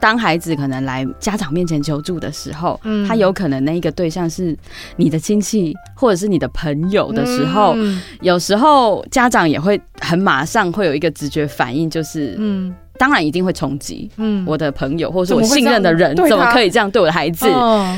[0.00, 4.56] 当孩子可能来家长面前求助的时候，嗯、他有可能那一个对象是
[4.96, 12.74] 你的亲戚或者是你的朋友的时候，嗯、有时候家长也会很马上会有一个直觉反应，就是嗯。
[13.02, 17.48] 当然一定会冲击，嗯，我的朋友或者是我信任的人，怎么可以这样对我的孩子？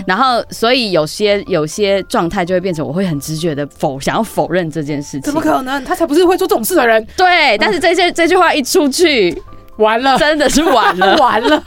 [0.06, 5.20] 然后，所以有些有些状态就会变成我会很直觉的否想要否认这件事情。
[5.20, 5.84] 怎么可能？
[5.84, 7.06] 他才不是会做这种事的人。
[7.18, 9.38] 对，但是这些这句话一出去，
[9.76, 11.62] 完了，真的是完了， 完了。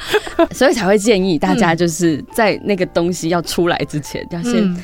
[0.50, 4.76] 所以才会建议大家就是在那个东西要出来之前，要先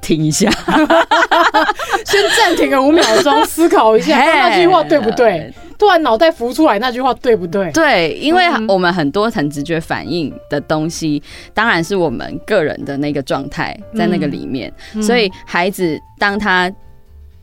[0.00, 0.50] 停一下，
[2.06, 5.52] 先暂停个五秒钟，思考一下那句话对不对？
[5.78, 7.70] 突然脑袋浮出来那句话，对不对？
[7.72, 11.22] 对，因为我们很多很直觉反应的东西，
[11.54, 16.70] 当然是我们个人的那个状态在那个里面，所以孩子当他。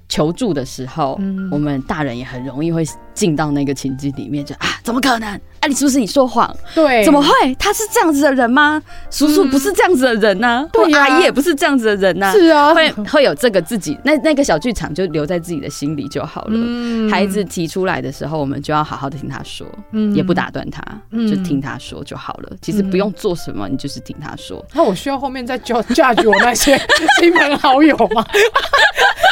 [0.08, 2.86] 求助的时候，嗯、我们大人也很容易会
[3.16, 5.42] 进到那个情境里面，就啊，怎么可能？
[5.66, 6.56] 啊，你是不是你说谎？
[6.76, 7.56] 对，怎么会？
[7.58, 8.80] 他是这样子的人吗？
[9.10, 10.70] 叔叔不是这样子的人呢、啊？
[10.72, 12.32] 对、嗯，阿姨也不是这样子的人呢、啊？
[12.34, 16.52] 是啊，会会有这个自己那那个小剧场就留在自己的心里就好了。
[16.54, 22.52] 嗯、孩子提出来的时候，我们就要好好的听他说，嗯、也不打断他，嗯、就听他说就好了。
[22.62, 24.64] 其实不用做什么，你就是听他说。
[24.74, 26.78] 那我需要后面再教教育我那些
[27.20, 28.24] 亲朋好友吗？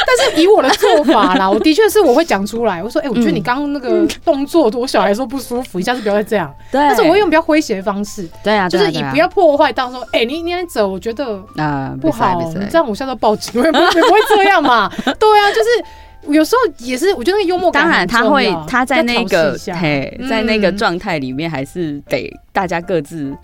[0.06, 6.52] 但是以我的做法啦，我的确是我会讲出来，我说，哎、欸，我觉得你刚刚那个动作，我小孩说不舒服，一下子不要再这样。
[6.72, 14.90] 对，但是我会用比较诙谐的方式，对啊，就是以不要破坏当说，哎、欸，你你来走，我觉得啊不好，你这样我下到报警， 我也不会不会这样嘛。
[15.04, 23.36] 对啊，就是有时候也是，我觉得那个幽默感，当然他会他在那个嘿，在那个状态里面，还是得大家各自。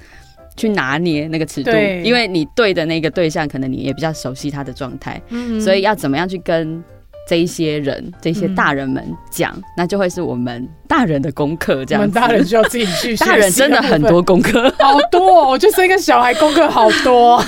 [0.57, 1.71] 去拿捏那个尺度，
[2.05, 6.85] 因为你对的那个对象，可能你也比较熟悉他的状态，嗯、所以要怎么样去跟
[7.31, 11.85] 这一些人、这些大人们讲，嗯、那就会是我们大人的功课。
[11.85, 13.17] 这样子，我们大人需要自己去。
[13.25, 15.51] 大人真的很多功课，好多、哦。
[15.51, 17.41] 我就生一个小孩，功课好多。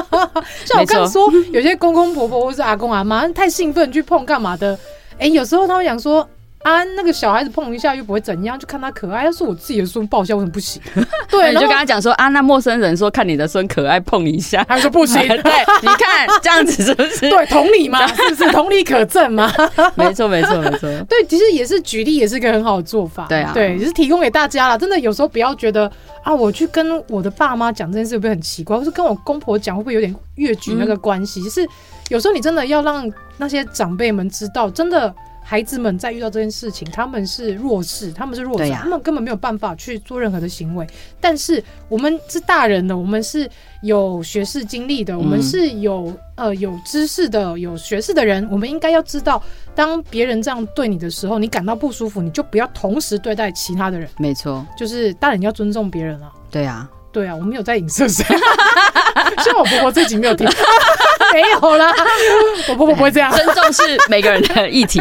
[0.64, 4.72] 像我刚刚说，有些公公婆婆或是阿公阿妈太兴奋去碰干嘛的，
[5.18, 6.26] 哎、欸，有时候他会讲说。
[6.68, 9.24] 啊，那个小孩子碰一下又不会怎样，就看他可爱。
[9.24, 10.82] 要是我自己的孙抱一下，为什么不行？
[11.30, 15.18] 对，你就跟他讲说啊，那陌生人说看你的孙可爱，碰一下，他说不行。
[15.26, 15.36] 对，
[15.80, 17.20] 你看这样子是不是？
[17.30, 19.50] 对，同理嘛，是不是同理可证嘛？
[19.94, 20.88] 没错，没错，没错。
[21.08, 23.26] 对，其实也是举例，也是一个很好的做法。
[23.28, 24.76] 对啊，对，也是提供给大家了。
[24.76, 25.90] 真的，有时候不要觉得
[26.22, 31.40] 啊，我去跟我的爸妈讲这件事会不会很奇怪，或是跟我公婆讲会不会有点越矩那个关系？
[31.40, 31.68] 嗯、是
[32.08, 35.14] 有时候你真的要让那些长辈们知道，真的。
[35.50, 40.86] 孩子们在遇到这件事情，他们是弱势，他们是弱势，啊、他们根本没有办法去做任何的行为。
[41.22, 43.48] 但是我们是大人的，我们是
[43.80, 49.42] 有学士经历的，嗯、我们是有呃有知识的、有学士的人，我们应该要知道，
[49.74, 54.06] 当别人这样对你的时候，你感到不舒服，你就不要同时对待其他的人。
[54.18, 56.30] 没错，就是大人要尊重别人啊。
[56.50, 58.22] 对啊，对啊，我们有在影射谁？
[59.42, 60.46] 希望我婆婆这集没有听。
[61.34, 61.92] 没有啦，
[62.68, 63.30] 我 婆婆不会这样。
[63.32, 65.00] 尊重是每个人的议题，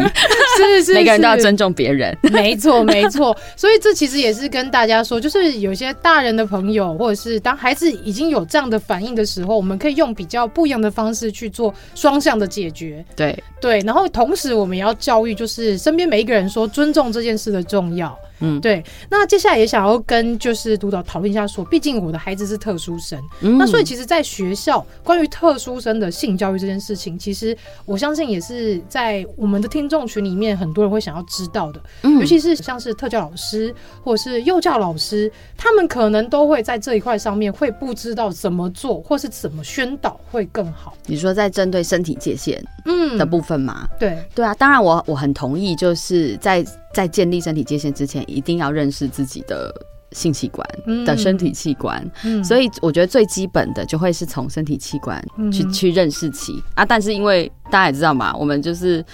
[0.57, 2.15] 是 是，是，每个人都要尊重别人。
[2.31, 3.35] 没错，没错。
[3.55, 13.03] 所以这其实也是跟大家说，就是有些大人的朋友，或者是当孩子已经有这样的反应的时候，我们可以用比较不一样的方式去做双向的解决。
[13.15, 18.17] 对对，然后同时我们也要教育，就是身边每一个人说尊重这件事的重要。
[18.39, 18.83] 嗯，对。
[19.09, 27.55] 那接下来也想要跟就是督导讨论一下，说，毕竟我的孩子是特殊生，嗯、那所以其实，在学校关于特殊生的性教育这件事情，其实
[27.85, 31.79] 我相信也是在我们的听众群里面很多人会想要知道的。
[32.01, 40.95] 嗯，尤其是像是特教老师或者是幼教老师，他们可能都会在这一块上面会不知道怎么做，或是怎么宣导会更好。
[41.05, 43.87] 你说在针对身体界限嗯的部分吗？
[43.91, 46.65] 嗯、对对啊，当然我我很同意，就是在。
[46.93, 49.71] 在建立身体界限之前，一定要认识自己的
[50.17, 50.67] 性器官
[51.05, 52.03] 的身体器官。
[52.23, 56.83] 嗯，所以我觉得最基本的就会是从身体器官去、嗯、去认识起啊。
[56.83, 59.05] 但是因为大家也知道嘛，我们就是。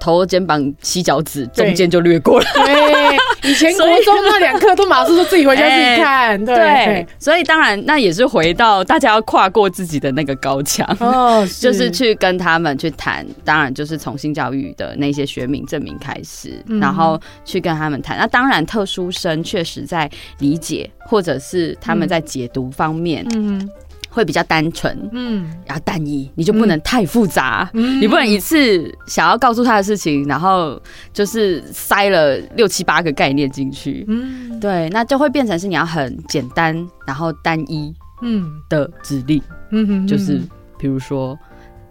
[0.00, 2.46] 头、肩膀、膝脚趾中间就略过了。
[2.54, 6.44] 对，以前国中那两课都马上说自己回家自己 看。
[6.44, 13.24] 对，所以当然那也是回到大家要跨过自己的那个高墙，哦， 就是去跟他们去谈。
[13.44, 18.16] 当然就是从性教育的那些学名证明开始，然后去跟他们谈。
[18.18, 23.68] 那当然特殊生确实在理解或者是他们在解读方面，嗯。
[24.10, 30.80] 会比较单纯，嗯，然后单一，你就不能太复杂，嗯、你不能一次想要告诉他的事情，然后
[31.12, 38.60] 就是塞了六七八个概念进去，嗯，对，那就会变成是你要很简单，然后单一，嗯。
[38.68, 40.40] 的指令，嗯哼，就是
[40.78, 41.38] 比如说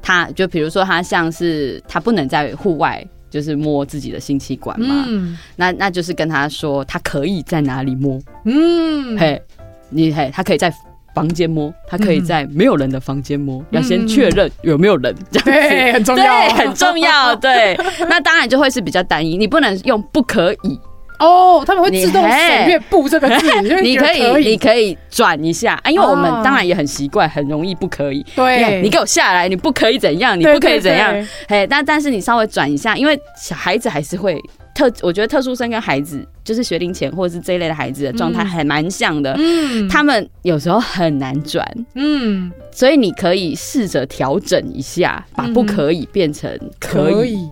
[0.02, 9.42] 他，就比如说他像是他不能在户外就是摸自己的性器官嘛，嗯，那那就是跟他说他可以在哪里摸，嗯，嘿，
[9.90, 10.74] 你嘿，他可以在。
[11.14, 15.70] 房间摸，他可以在没有人的房间摸，嗯、要先确认有没有人，这样子。
[15.70, 17.80] 对，很重要，对，很重要，对。
[18.07, 20.80] 那当然就会是比较单一，你不能用不可以
[21.20, 28.26] 哦，他们会自动省略“不”这个字，你 可以，你可以转一下啊，因为我们当然也很习惯，很容易不可以。
[28.36, 31.14] 对，你给我下来，你不可以怎样，你不可以怎样，
[31.48, 34.40] 嘿，但但是你稍微转一下，因为小孩子还是会。
[34.76, 39.36] 特，我觉得特殊生跟孩子，就是学龄前或者是这一类的孩子的状态还蛮像的。
[39.38, 41.70] 嗯，他们有时候很难转。
[41.96, 46.50] 嗯，所以你可以试着调整一下，把不可以变成
[46.80, 47.14] 可以。
[47.14, 47.50] 可以，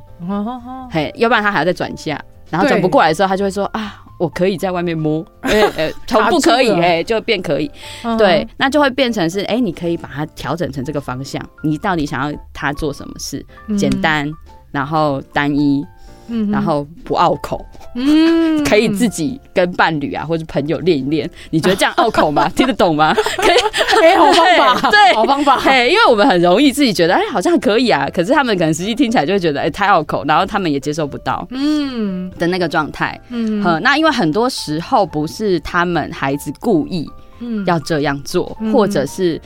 [0.89, 2.17] 嘿，要不然他还要再转一下。
[2.49, 7.69] 然后转不过来的时候，他就会说啊，我可以在外面摸， 哎哎，从不可以哎，就变可以，
[8.17, 13.45] 对，那就会变成是哎，你可以把它调整成这个方向，你到底想要他做什么事？
[13.77, 14.31] 简单，
[14.71, 15.85] 然后单一。
[16.27, 17.65] 嗯，然后不拗口，
[17.95, 21.29] 嗯， 可以自己跟伴侣啊或者朋友练一练。
[21.49, 22.49] 你觉得这样拗口吗？
[22.55, 23.13] 听得懂吗？
[23.37, 23.57] 可以，
[24.03, 24.45] 哎、欸，好方
[24.81, 25.57] 法，对，好方法。
[25.57, 28.07] 嘿，因为我们很容易自己觉得，哎，好像可以啊。
[28.13, 33.19] 可是他们可能实际听起来就会觉得，哎，太拗口，然后他们也接受不到，嗯的那个状态。
[33.29, 37.09] 嗯，那因为很多时候不是他们孩子故意，
[37.39, 39.39] 嗯，要这样做，或者是。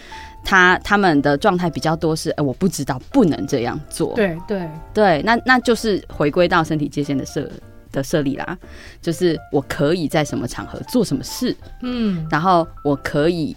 [0.44, 4.14] 他他们的状态比较多是，哎、欸，我不知道不能这样做。
[4.16, 4.68] 对对。
[4.94, 7.50] 对，那那就是回归到身体界限的设
[7.92, 8.58] 的设立啦，
[9.02, 13.56] 就是我可以在什么场合做什么事，嗯，然后我可以，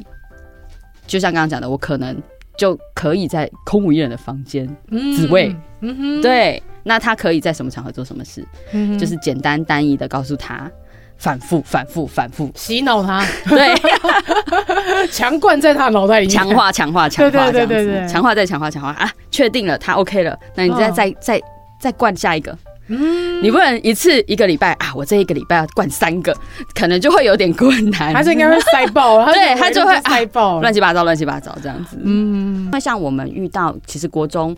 [1.06, 2.16] 就像刚刚讲的，我可能
[2.56, 5.16] 就可以在空无一人的房间嗯。
[5.80, 10.70] 哼，对，那他可以在什么场合做什么事，嗯，就是简单单一的告诉他。
[11.24, 12.52] 反复、反复、反复。
[12.54, 13.74] 洗脑他，对，
[15.10, 18.90] 强灌在他脑袋里面，强化、强化、强化，对对对对，强化再强化、强化。
[18.90, 19.10] 啊！
[19.30, 21.40] 确定了，他 OK 了，那你再、哦、再再
[21.80, 22.54] 再灌下一个，
[22.88, 26.36] 嗯，你不能一次一个礼拜啊，我这一个礼拜要灌三个，
[26.74, 34.54] 可能就会有点困难，他就应该会塞爆了， 对他就会塞爆，乱七八糟、乱七八糟这样子，嗯，那像我们遇到，其实国中。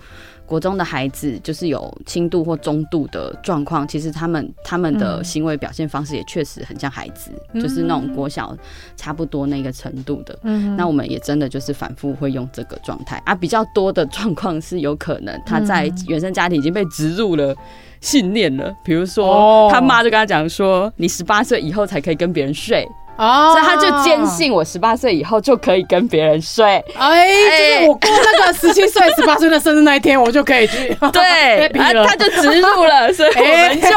[0.47, 8.57] 国中的孩子就是有轻度或中度的状况，其实他们他们的行为表现方式也确实很像孩子，嗯、就是那种国小
[8.97, 10.39] 差不多那个程度的。
[10.43, 13.21] 嗯，那我们也真的就是反复会用这个状态。
[13.27, 17.55] 啊，比较多的状况是有可能他在原生家庭已经被植入了
[18.01, 22.87] 信念了，比如说他妈就跟他讲说，你十八岁以后才可以跟别人睡。
[23.17, 26.85] 哦，所以他就坚信我十八岁以后就可以跟别人睡。
[26.97, 30.95] 哎，就是我过那个十七岁、 十八岁的生日那一天，我就可以去。
[31.13, 33.89] 对，他 他就植入了， 所以我们就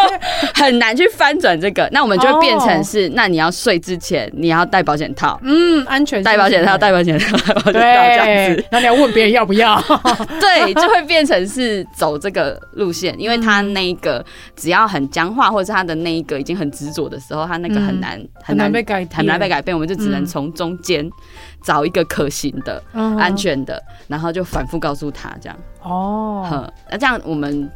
[0.53, 1.89] 很难去翻转这个。
[1.91, 7.37] 那我们就会变成是，那你要睡之前你要戴保险套，嗯，安全戴保险套，戴保险套，
[7.71, 8.65] 对，这样子。
[8.71, 9.81] 那你要问别人要不要？
[10.39, 14.23] 对，就会变成是走这个路线，因为他那一个
[14.55, 19.08] 只要很僵化，或者是他的那一个已经很执着的时候，他那个很难很难被改。
[19.13, 21.09] 很难被改变，我们就只能从中间
[21.61, 25.57] 找一个可行的、嗯、安全的，然后就反复告诉他这样。
[25.81, 27.69] 哦，那这样我们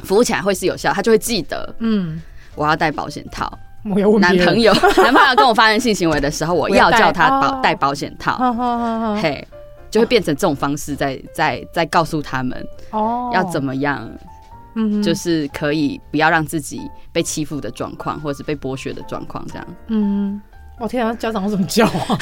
[0.00, 1.74] 服务起来会是有效，他就会记得。
[1.78, 2.20] 嗯，
[2.54, 3.50] 我要戴保险套。
[3.84, 4.72] 我有男朋友，
[5.02, 8.36] 男朋友跟我发生性行为的时候，我要叫他保戴保险套。
[9.22, 9.46] 嘿，
[9.90, 14.06] 就会变成这种方式在，在在在告诉他们哦，要怎么样。
[14.74, 16.80] 嗯，就是可以不要让自己
[17.12, 19.66] 被欺负的状况，或者是被剥削的状况，这样。
[19.88, 20.40] 嗯，
[20.78, 22.18] 我天啊，家长要怎么教啊？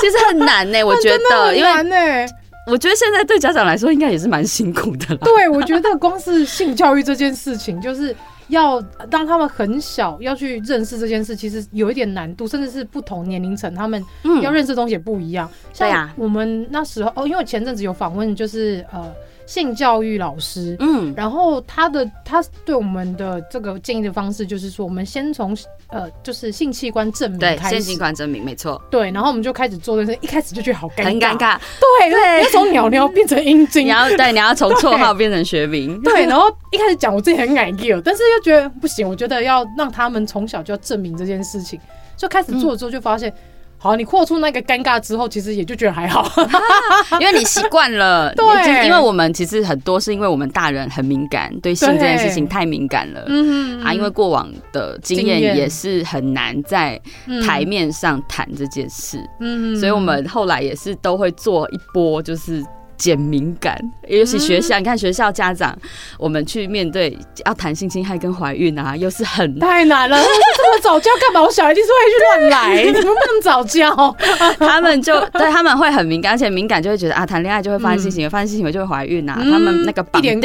[0.00, 2.26] 其实很难呢、欸， 我觉得，因为
[2.66, 5.16] 我觉得现在对家长来说，应该也是蛮辛苦的。
[5.18, 8.14] 对，我觉得光是性教育这件事情，就是
[8.48, 14.04] 要当他们很小要去认识这件事，其实有一点难度，甚至是不同年龄层他们
[14.42, 15.48] 要认识的东西也不一样。
[15.76, 19.12] 对呀，我们那时候哦，因为前阵子有访问，就是呃。
[19.50, 25.56] 性教育老师，嗯，然后他的他对我们的这个建议的方式就是说，我们先从
[25.88, 41.80] 呃，就是性器官证明开始，性器官证明没错，对，然后我们就开始做这些，一开始就觉得好尴尬，很尴尬，对对，要从鸟鸟变成阴茎，你要对，你要从 绰号变成学名，对，然后一开始讲我自己很矮个但是又觉得不行，我觉得要让他们从小就要证明这件事情，
[42.16, 43.28] 就开始做了之后就发现。
[43.28, 43.34] 嗯
[43.82, 46.30] 好，你扩出那个尴尬之后，其实也就觉得还好，
[47.18, 48.30] 因为你习惯了。
[48.36, 53.24] 对，因为我们其实很多是因为我们大人很敏感，对性这件事情太敏感了。
[53.28, 57.00] 嗯啊，因为过往的经验也是很难在
[57.46, 59.18] 台面上谈这件事。
[59.40, 62.62] 嗯，所以我们后来也是都会做一波，就是。
[63.00, 63.74] 减敏感，
[64.08, 65.74] 尤其学校，嗯、你看学校家长，
[66.18, 70.18] 我们去面对要谈性侵害跟怀孕啊，又是很太难了。
[70.18, 71.40] 这么早教干嘛？
[71.42, 74.14] 我小孩一定是会去乱来， 你们不能早教。
[74.60, 79.38] 他们就对他们会很敏感，而且敏感就会觉得啊，谈恋爱就会发生性行为，发生性行为就会怀孕啊。
[79.40, 80.38] 嗯、他们那个绑定，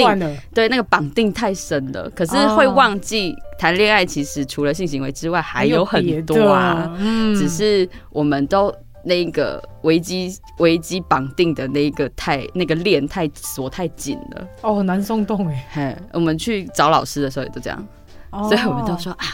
[0.54, 6.90] 对那个绑定太深了，可是会忘记谈恋爱其实除了性行为之外还有很多啊。
[7.00, 8.74] 嗯，只是我们都。
[9.06, 15.68] 那个危机危机绑定的那个太那个链太锁太紧了哦，很难松动哎。
[15.72, 17.88] 嘿，我们去找老师的时候也都这样，
[18.32, 19.26] 哦、所以我们都说啊，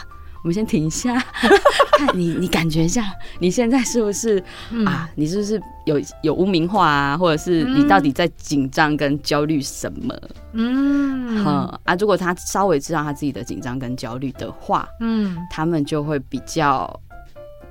[0.44, 1.14] 我们先停一下，
[1.96, 3.10] 看你你感觉一下，
[3.40, 5.08] 你现在是不是、嗯、啊？
[5.14, 7.16] 你是不是有有污名化啊？
[7.16, 10.14] 或者是你到底在紧张跟焦虑什么？
[10.52, 17.00] 嗯，哈啊，如果他稍微知道他自己的紧张跟焦虑的话，嗯，他们就会比较。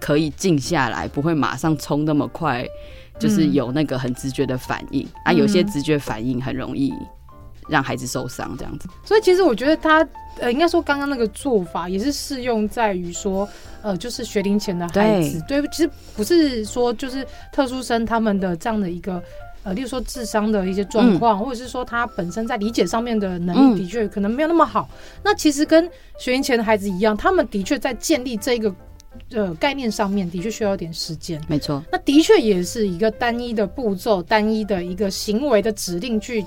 [0.02, 2.68] 可以静下来，不会马上冲那么快，
[3.20, 5.32] 就是有那个很直觉的反应、嗯、啊。
[5.32, 6.92] 有些直觉反应很容易
[7.70, 8.90] 让孩子受伤这样子。
[9.06, 10.06] 所以其实我觉得他
[10.40, 13.48] 呃，应该说刚刚那个做法也是适用在于说
[13.84, 15.42] 呃，就是学龄前的孩子。
[15.48, 19.22] 对，对，其实不是说就是特殊生他们的这样的一个。
[19.64, 24.90] 呃，例如说智商的一些状况，嗯、或者是说他本身在理解上面的能力的确可能没有那么好。
[24.92, 25.88] 嗯、那其实跟
[26.18, 28.74] 学龄前的孩子一样，他们的确在建立这个
[29.34, 31.42] 呃概念上面的确需要一点时间。
[31.48, 36.46] 没错，那的确也是一个单一的步骤、单一的一个行为的指令去。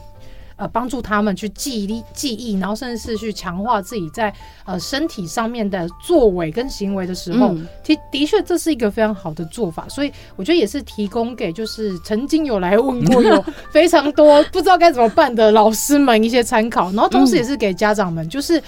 [0.56, 4.32] 呃，帮助他们去记忆、记忆，然后甚至是去强化自己在
[4.64, 9.88] 呃身体上面的作为跟行为的时候，嗯、的的确这是一个非常好的做法。
[9.88, 18.62] 所以我觉得也是提供给就是曾经有来问过有 非常多不知道该怎么办的老师们一些参考，然后同时也是给家长们，就是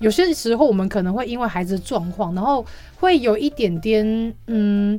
[0.00, 2.66] 有些时候我们可能会因为孩子的状况，然后
[2.98, 4.98] 会有一点点嗯，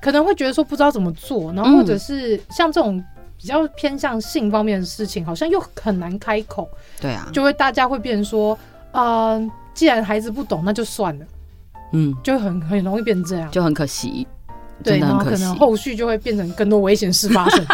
[0.00, 3.02] 可能会觉得说不知道怎么做，然后或者是像这种。
[3.40, 6.68] 比较偏向性方面的事情，好像又很难开口。
[7.00, 8.58] 对啊，就会大家会变成说，
[8.90, 9.40] 呃，
[9.72, 11.24] 既然孩子不懂，那就算了。
[11.92, 14.26] 嗯，就很很容易变成这样，就很可惜。
[14.82, 17.64] 对，然后可能后续就会变成更多危险事发生，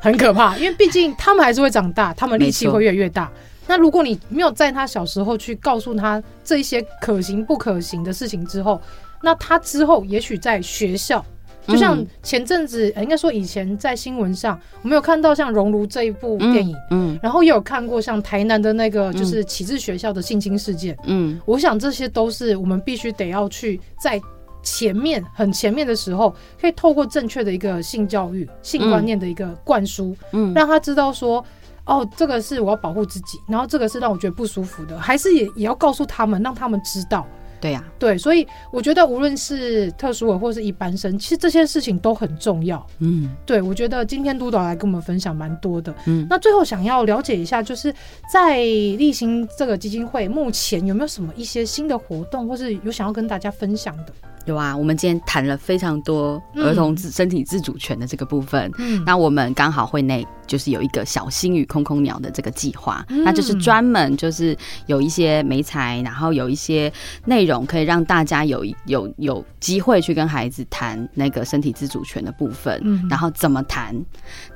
[0.00, 0.56] 很可怕。
[0.56, 3.30] 因为毕竟他们还是会长大，他们力气会越来越大。
[3.66, 8.80] 那如果你没有在他小时候去告诉他这一些可行不可行的事情之后，
[9.22, 11.24] 那他之后也许在学校。
[11.64, 24.20] 就像前阵子，应该说以前在新闻上，我们有看到像《熔炉》这一部电影，嗯，然后也有看过像台南的那个就是启智学校的性侵事件，嗯，我想这些都是我们必须得要去在
[24.60, 31.44] 前面很前面的时候，可以透过正确的一个性教育、性观念的一个灌输，嗯，让他知道说，
[31.84, 37.26] 哦，这个是我要保护自己，然后这个是让我觉得不舒服的，还是也也要告诉他们，让他们知道。
[37.60, 42.84] 对呀、啊，对，所以我觉得无论是特殊儿或是一般生，其实这些事情都很重要。
[42.98, 45.94] 嗯，对，我觉得今天督导来跟我们分享蛮多的。
[46.06, 47.94] 嗯，那最后想要了解一下，就是
[48.32, 54.12] 在立新这个基金会目前有没有什么一些新的活动，或是有想要跟大家分享的？
[54.44, 58.70] 有啊，我们今天谈了非常多儿童自身体自主权的这个部分。
[58.78, 66.92] 嗯，那我们刚好会内就是有一个小星与空空鸟的这个计划，嗯、那就是专门就是有一些媒材，然后有一些
[67.24, 72.80] 内容可以让大家有有有机会去跟孩子谈那个身体自主权的部分。
[72.84, 73.94] 嗯，然后怎么谈？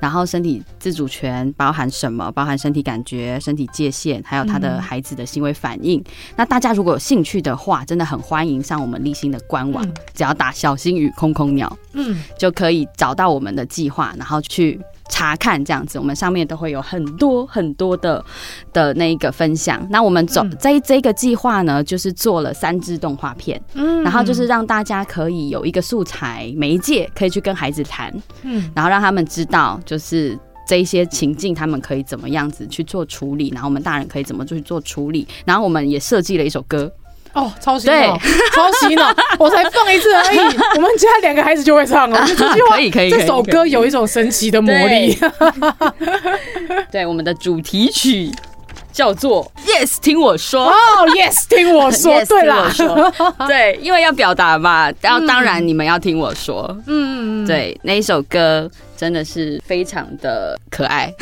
[0.01, 2.29] 然后身体自主权包含什么？
[2.33, 6.01] 包含身体感觉、身体界限，还有他的孩子的行为反应。
[6.01, 9.76] 嗯、那大家如果有兴趣的话，真的很欢迎上我们立新的官网。
[10.13, 15.97] 只要打小星与空空鸟，嗯，就可以找到我们的计划，然后去查看这样子。
[15.99, 18.23] 我们上面都会有很多很多的
[18.73, 19.85] 的那一个分享。
[19.89, 28.13] 那我们走这这个计划呢，就是做了三支动画片，嗯，然后就是让大家可以有一个素材媒介，可以去跟孩子谈，
[28.43, 35.25] 嗯，然后让他们知道就是这一些情境，他们可以怎么样子去做处理，然后我们大人可以怎么去做处理。
[35.45, 36.91] 然后我们也设计了一首歌。
[37.37, 38.17] 哦，超洗脑，
[38.51, 39.13] 超洗脑！
[39.37, 40.37] 我才放一次而已，
[40.75, 42.25] 我们家两个孩子就会唱了。
[42.25, 45.15] 这句话可以可以，这首歌有一种神奇的魔力。
[46.91, 48.31] 对，我们的主题曲
[48.91, 50.65] 叫做 Yes，听我说。
[50.65, 50.73] 哦
[51.09, 52.15] ，Yes，听我说。
[52.19, 52.71] yes, 对啦，
[53.47, 56.75] 对，因为要表达嘛，然后当然你们要听我说。
[56.87, 58.67] 嗯，对，那一首歌
[58.97, 61.13] 真的是非常的可爱。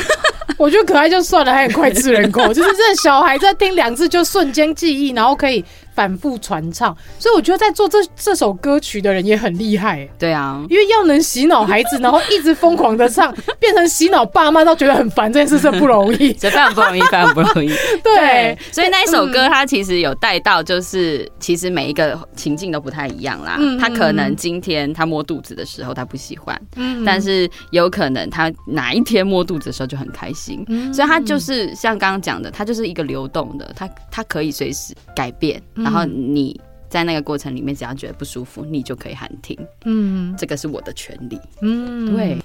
[0.57, 5.65] 我觉得可爱就算了，还很脍炙人口，就是这小孩在听两次就瞬间记忆，然后可以。
[5.95, 10.07] 反复传唱，所以我觉得在做这这首歌曲的人也很厉害。
[10.19, 17.69] 对啊，因为要能洗脑孩子，然后一直疯狂的唱， 变成洗脑爸妈都觉得很烦，这件事是不容易，非常不容易，非常不容易。
[18.03, 23.55] 对，所以那一首歌它其实有带到，就是其实每一个情境都不太一样啦。
[23.57, 30.63] 嗯，他可能今天他摸肚子的时候他不喜欢，嗯，但是有可能他哪一天摸肚子的时候就很开心。
[30.67, 35.61] 嗯，所以他就是像刚刚讲的，他就是一个流动的，他他可以随时改变。
[35.85, 36.59] 然后你
[36.89, 39.55] 在那个过程里面，只要觉得不舒服，你就可以喊停。
[39.85, 41.39] 嗯，这个是我的权利。
[41.61, 42.37] 嗯，对。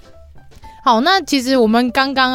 [0.84, 2.34] 好，那其实我们刚刚。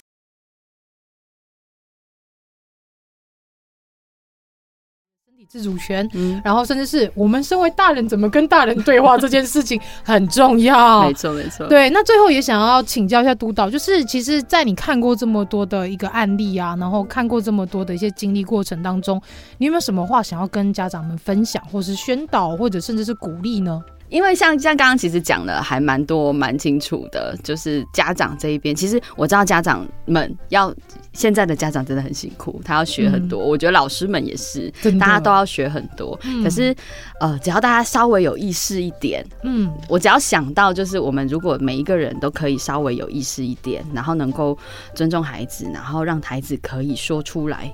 [5.48, 11.04] 自主权，嗯，然后甚至是我们身为大人怎么跟大人对话这件事情很重要。
[11.08, 11.68] 没错，没错。
[11.68, 19.22] 对，那最后也想要请教一下督导，就是其实，在你看过这么多的一个案例啊，然后看过这么多的一些经历过程当中，
[19.58, 23.82] 你有没有什么话想要跟家长们分享，或是宣导，或者甚至是鼓励呢？
[24.16, 30.74] 因为像像刚刚其实讲的还蛮多蛮清楚的，就是家长这一边，其实我知道家长们要
[31.12, 33.44] 现在的家长真的很辛苦，他要学很多。
[33.44, 36.18] 嗯、我觉得老师们也是，大家都要学很多。
[36.24, 36.74] 嗯、可是
[37.20, 44.58] 呃，只要大家稍微有意识一点，嗯，我只要想到就是我们如果每一个人都可以稍微有意识一点，然后能够
[44.94, 47.70] 尊重孩子，然后让孩子可以说出来，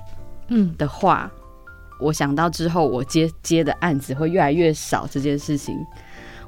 [0.48, 1.30] 嗯的话。
[1.32, 1.38] 嗯
[2.00, 5.72] 我想到之后我接接的案子会越来越少这件事情，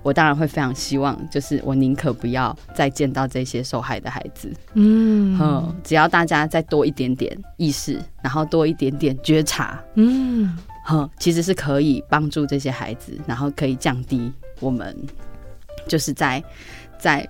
[0.04, 4.52] 我当然会非常希望，就是我宁可不要再见到这些受害的孩子。
[4.74, 14.30] 嗯，嗯，只要大家再多一点点意识，然后多一点点觉察，嗯，哼，其实是可以帮助这些孩子，然后可以降低
[14.60, 14.96] 我们
[15.88, 16.40] 就是在
[16.98, 17.28] 在。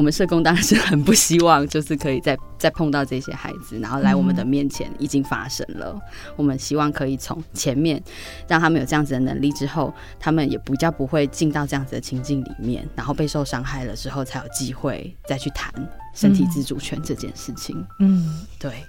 [0.00, 5.92] 我们社工当然是很不希望，就是可以再再碰到这些孩子，然后来我们的面前已经发生了。
[5.94, 6.00] 嗯、
[6.36, 8.02] 我们希望可以从前面
[8.48, 15.70] 让他们有这样子的能力之后，他们也比较不会进到这样子的情境里面，然后被受伤害了之后，才有机会再去谈
[16.14, 17.76] 身体自主权这件事情。
[17.98, 18.82] 嗯，对。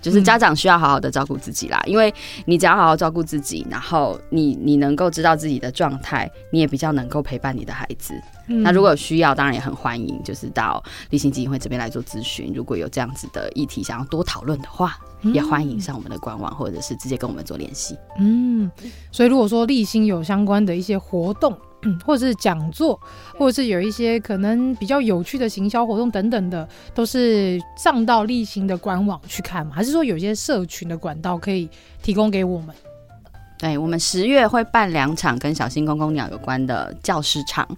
[0.00, 2.12] 就是家长需要好好的照顾自己啦，因为
[2.46, 8.14] 你只要好好照顾自己，然后你你能够知道自己的状态，你也比较能够陪伴你的孩子。
[8.48, 12.52] 嗯、那如果有需要，当然也很欢迎，就是到立新基金会这边来做咨询。
[12.54, 17.96] 如果有这样子的议题想要多讨论的话，嗯、也欢迎上我们的官网，或者是直接跟我们做联系。
[18.18, 18.70] 嗯，
[19.12, 21.56] 所以如果说立新有相关的一些活动。
[21.82, 22.98] 嗯， 或者是讲座，
[23.38, 29.72] 或者是有一些可能比较有趣的行销活动等等的，都是上到例行的官网去看嘛？
[29.74, 31.68] 还是说有些社群的管道可以
[32.02, 32.74] 提供给我们？
[33.58, 37.68] 对，我们十月会办两场跟小新公公鸟有关的教师场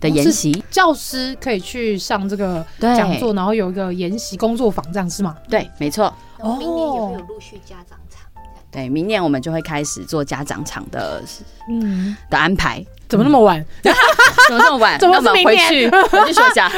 [0.00, 5.36] 的研习，教师可以去上这个讲座，然后有一个研习工作坊，这样是吗？
[5.46, 6.06] 对，没错。
[6.38, 8.22] 哦，明年有没有陆续家长场？
[8.70, 11.22] 对，明年我们就会开始做家长场的，
[11.68, 12.82] 嗯，的安排。
[13.08, 13.64] 怎么那么晚？
[13.82, 14.98] 怎么那么晚？
[14.98, 15.68] 怎么是明年？
[15.68, 16.70] 回去回去说一下。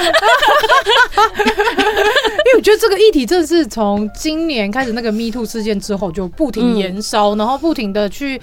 [1.39, 8.41] 因为我觉得这个议题真的是从今年开始那个 Me Too 事件之后就不停延烧，嗯、然后不停的去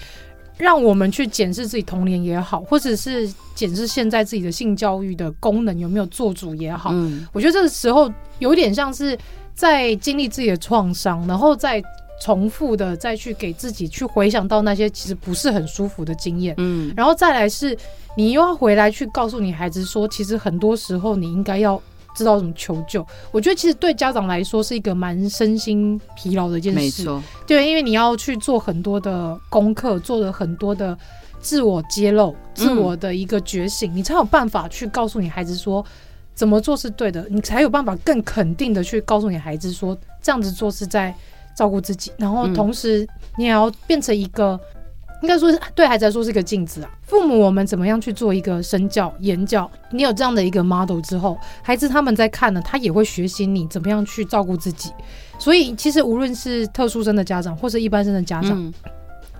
[0.57, 6.91] 让我们去检视自己童年也好，或者是检视现在自己的性教育的功能有没有做主也好。
[6.93, 9.17] 嗯，我觉得这个时候有点像是
[9.53, 11.81] 在经历自己的创伤，然后在。
[12.21, 17.77] 重复的再去给自己去回想到那些其实不是很舒服的经验，嗯，然后再来是
[18.15, 21.79] 你又要回来去告诉你孩子说，其实很多时候你应该要
[22.15, 23.05] 知道怎么求救。
[23.33, 30.97] 我觉得其实对家长来说是一个蛮身心疲劳的一件事，没错，对，因为你要去做很多的功课，做了很多的
[31.41, 35.85] 自我揭露、自我的一个觉醒，嗯，你才有办法去告诉你孩子说
[36.33, 41.13] 怎么做是对的，你才有办法更肯定的去告诉你孩子说这样子做是在。
[41.55, 46.89] 照顾自己，然后同时你也要变成一个，嗯、应该说是对孩子来说是一个镜子啊。
[47.03, 49.69] 父母我们怎么样去做一个身教言教？
[49.91, 54.91] 你有这样的一个 model 之后，孩子他们在看呢，他也会学习你怎么样去照顾自己。
[55.37, 58.51] 所以其实无论是特殊生的家长，或是一般生的家长。
[58.53, 58.73] 嗯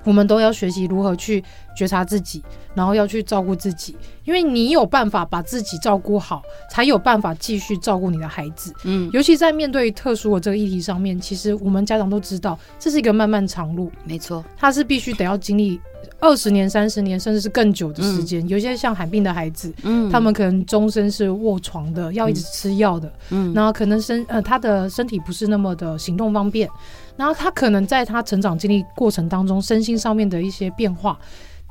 [0.06, 1.44] 我们都要学习如何去
[1.76, 2.42] 觉察自己，
[2.74, 6.42] 然后要去照顾自己，因为你有办法把自己照顾好，
[6.72, 8.74] 才有办法继续照顾你的孩子。
[8.84, 13.92] 嗯，尤其在面对特殊的这个议题上面，其实我们家长都知道，这是一个漫漫长路。
[14.06, 15.80] 没错，他是必须得要经历
[16.20, 18.46] 二十年、三十年，甚至是更久的时间。
[18.46, 23.12] 嗯，有些像罕病的孩子，嗯，他们可能终身是卧床的，要一直吃药的。
[23.32, 26.70] 嗯，然后可能身呃他的身体不是那么的行动方便。
[27.18, 31.18] 然后他可能在他成长经历过程当中，身心上面的一些变化，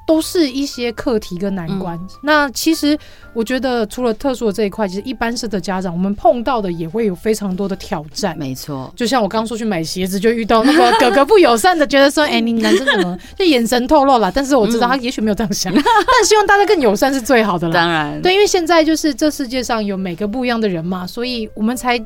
[0.06, 1.96] 都是一些课题跟难关。
[1.96, 2.98] 嗯、那其实
[3.32, 8.36] 我觉得，除了特殊的这一块，其实一般式的家长，我们碰到的也会有非常多的挑战。
[8.38, 17.74] 没错，就像我刚刚说去买鞋子，就遇到那个哥哥不友善的， 觉得说：“哎，你男生怎么就眼神透露了？”但是我知道他也许没有这样想，嗯、但希望大家更友善是最好的了。
[17.74, 22.02] 当然，对，因为现在就是这世界上有每个不一样的人嘛，所以我们才。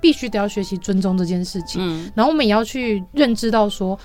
[0.00, 3.98] 必须得要学习尊重这件事情，嗯，然后我们也要去认知到说，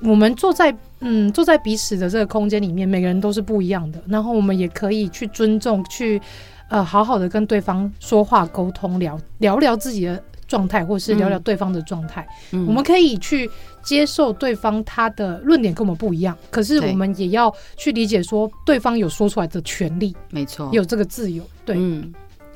[0.00, 4.02] 我们坐在嗯坐在彼此的这个空间里面，每个人都是不一样的。
[4.06, 6.20] 然后我们也可以去尊重，去
[6.68, 12.26] 呃好好的跟对方说话沟通，聊聊聊自己的状态，或是聊聊对方的状态。
[12.52, 13.50] 嗯，我们可以去
[13.82, 22.12] 接受对方他的论点跟我们不一样，可是我们也要去理解说，对方有说出来的权利，没错，有这个自由，对，嗯。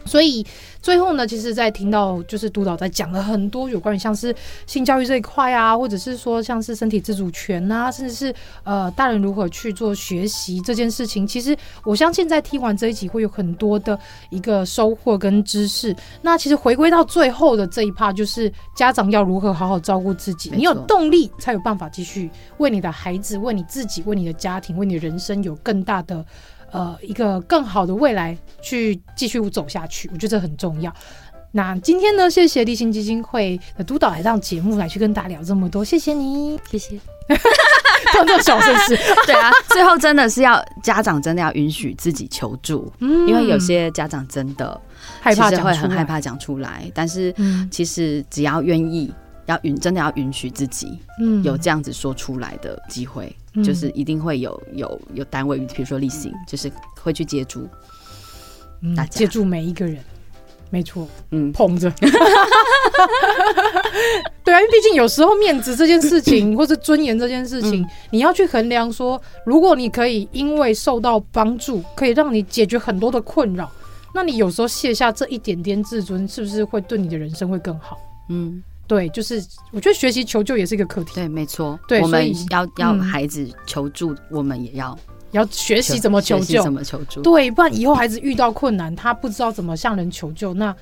[0.08, 0.44] 所以
[0.80, 4.34] 最后呢，其实，在听到就是督导在讲了很多有关于像是
[4.66, 8.34] 性教育这一块啊，或者是说像是身体自主权啊，甚至是
[8.64, 13.98] 呃大人如何去做学习这件事情，其实我相信在听完这一集会有很多的
[14.30, 15.94] 一个收获跟知识。
[16.22, 26.24] 那其实回归到最后的这一趴，就是家长要如何好好照顾自己，你有动力才有办法继续为你的孩子、为你自己、为你的家庭、为你的人生有更大的。
[26.72, 30.08] 呃一个更好的未来去继续走下去。
[30.12, 30.92] 我觉得这很重要。
[31.50, 37.00] 那今天呢，谢谢立新基金会的督导来上节目来去跟大家聊这么多，谢谢你，谢谢。
[38.12, 38.96] 做这种小事是，
[39.26, 44.80] 对啊，最后真的是要家长真的要允许自己求助，嗯，因为有些家长真的
[45.20, 47.34] 害怕，会很害怕讲出来，但是
[47.70, 49.12] 其实只要愿意，
[49.46, 56.70] 要允真的要允许自己，嗯，有这样子说出来的机会，就是一定会有有有单位，比如说例行，就是
[57.02, 57.68] 会去接住，
[58.96, 59.10] 大家。
[59.10, 59.98] 接住每一个人。
[60.70, 61.90] 没错，嗯，捧着，
[64.44, 73.70] 对啊，因为毕竟有时候面子这件事情， 或是尊严这件事情，嗯、你要去衡量说，如果你可以因为受到帮助，可以让你解决很多的困扰，
[74.14, 77.98] 那你有时候卸下这一点点自尊，是不是会对你的人生会更好？
[78.28, 81.14] 嗯，对，就是我觉得学习求救也是一个课题。
[81.14, 84.98] 对，没错，对，我们要要孩子求助，嗯、我们也要。
[85.32, 87.20] 要学习怎么求救，怎么求助？
[87.20, 90.74] 对，不然以后孩子遇到困难，他不知道怎么向人求救，那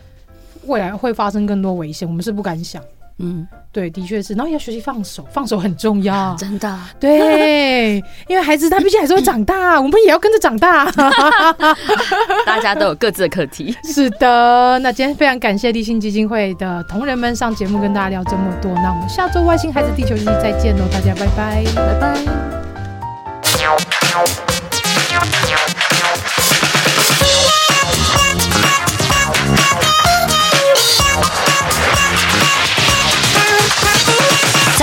[0.66, 2.80] 未来会发生更多危险，我们是不敢想。
[3.18, 4.34] 嗯，对，的确是。
[4.34, 6.78] 然后要学习放手，放手很重要，真的。
[7.00, 7.96] 对，
[8.28, 10.84] 因为孩子他毕竟还是会长大，我们也要跟着长大。
[12.44, 13.74] 大家都有各自的课题。
[13.84, 22.14] 是的，那今天非常感谢立信基金会的同仁们上节目跟大家聊这么多，那我们下周外星孩子地球日再见喽，大家拜拜，拜拜。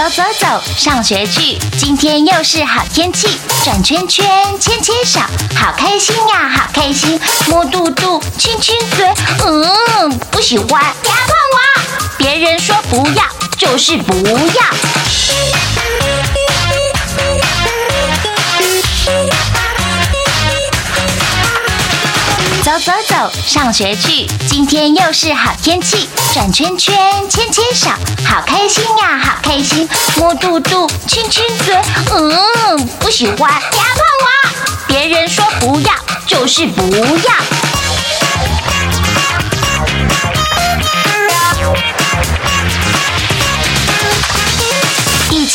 [0.03, 1.57] 走走走，上学去。
[1.77, 4.27] 今天又是好天气，转圈圈，
[4.59, 5.21] 牵牵手，
[5.55, 7.17] 好开心呀，好开心。
[7.47, 9.07] 摸肚肚，亲亲嘴，
[9.45, 11.57] 嗯，不喜欢，不要碰我。
[12.17, 13.23] 别人说不要，
[13.57, 14.63] 就是不要。
[22.63, 24.25] 走走走，上学去。
[24.47, 26.97] 今天又是好天气，转圈圈，
[27.29, 27.89] 牵牵手，
[28.25, 29.87] 好开心呀，好开心。
[30.15, 31.75] 摸肚肚，亲亲嘴，
[32.13, 34.87] 嗯，不喜欢，不要碰我。
[34.87, 35.93] 别人说不要，
[36.25, 37.82] 就是不要。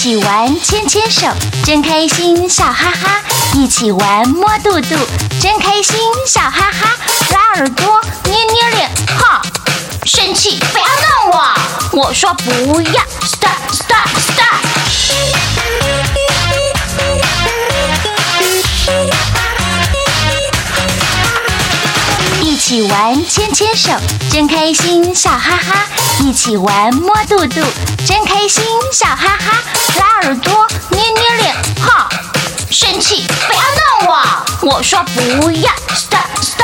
[0.09, 1.27] 一起玩，牵牵手，
[1.67, 3.21] 真开心，笑哈哈。
[3.53, 4.97] 一起玩，摸肚肚，
[5.39, 6.97] 真开心，笑哈哈。
[7.31, 9.43] 拉耳朵，捏捏脸，哈，
[10.07, 11.55] 生气，不要弄我。
[11.93, 14.65] 我说不要，stop stop stop。
[22.69, 23.93] 一起玩，牵牵手，
[24.31, 25.87] 真开心，笑哈哈。
[26.21, 27.64] 一起玩，摸肚肚，
[28.07, 28.62] 真开心，
[28.93, 29.62] 笑哈哈。
[29.97, 32.07] 拉耳朵，捏捏脸，哈。
[32.71, 33.61] 生气，不要
[34.03, 34.77] 弄我！
[34.77, 36.58] 我说不要 stop。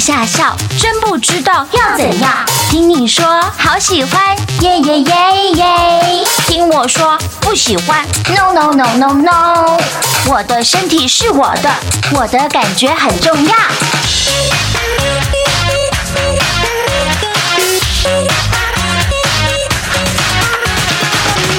[0.00, 2.32] 下笑，真不知道要怎样。
[2.70, 3.24] 听你说
[3.58, 6.24] 好喜欢，耶耶耶耶。
[6.46, 9.78] 听我说不喜欢，no no no no no。
[10.26, 11.70] 我的身体是我的，
[12.12, 13.54] 我的感觉很重要。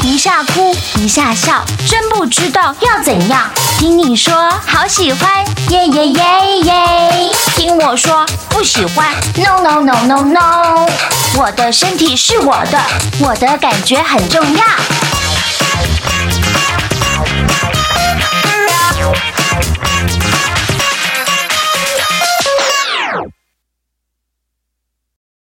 [0.02, 0.71] 一下哭，
[1.02, 3.50] 一下笑，真不知道要怎样。
[3.80, 7.32] 听你说好喜欢，耶耶耶耶。
[7.56, 10.88] 听我说不喜欢，no no no no no。
[11.40, 12.80] 我的身体是我的，
[13.20, 15.11] 我的感觉很重要。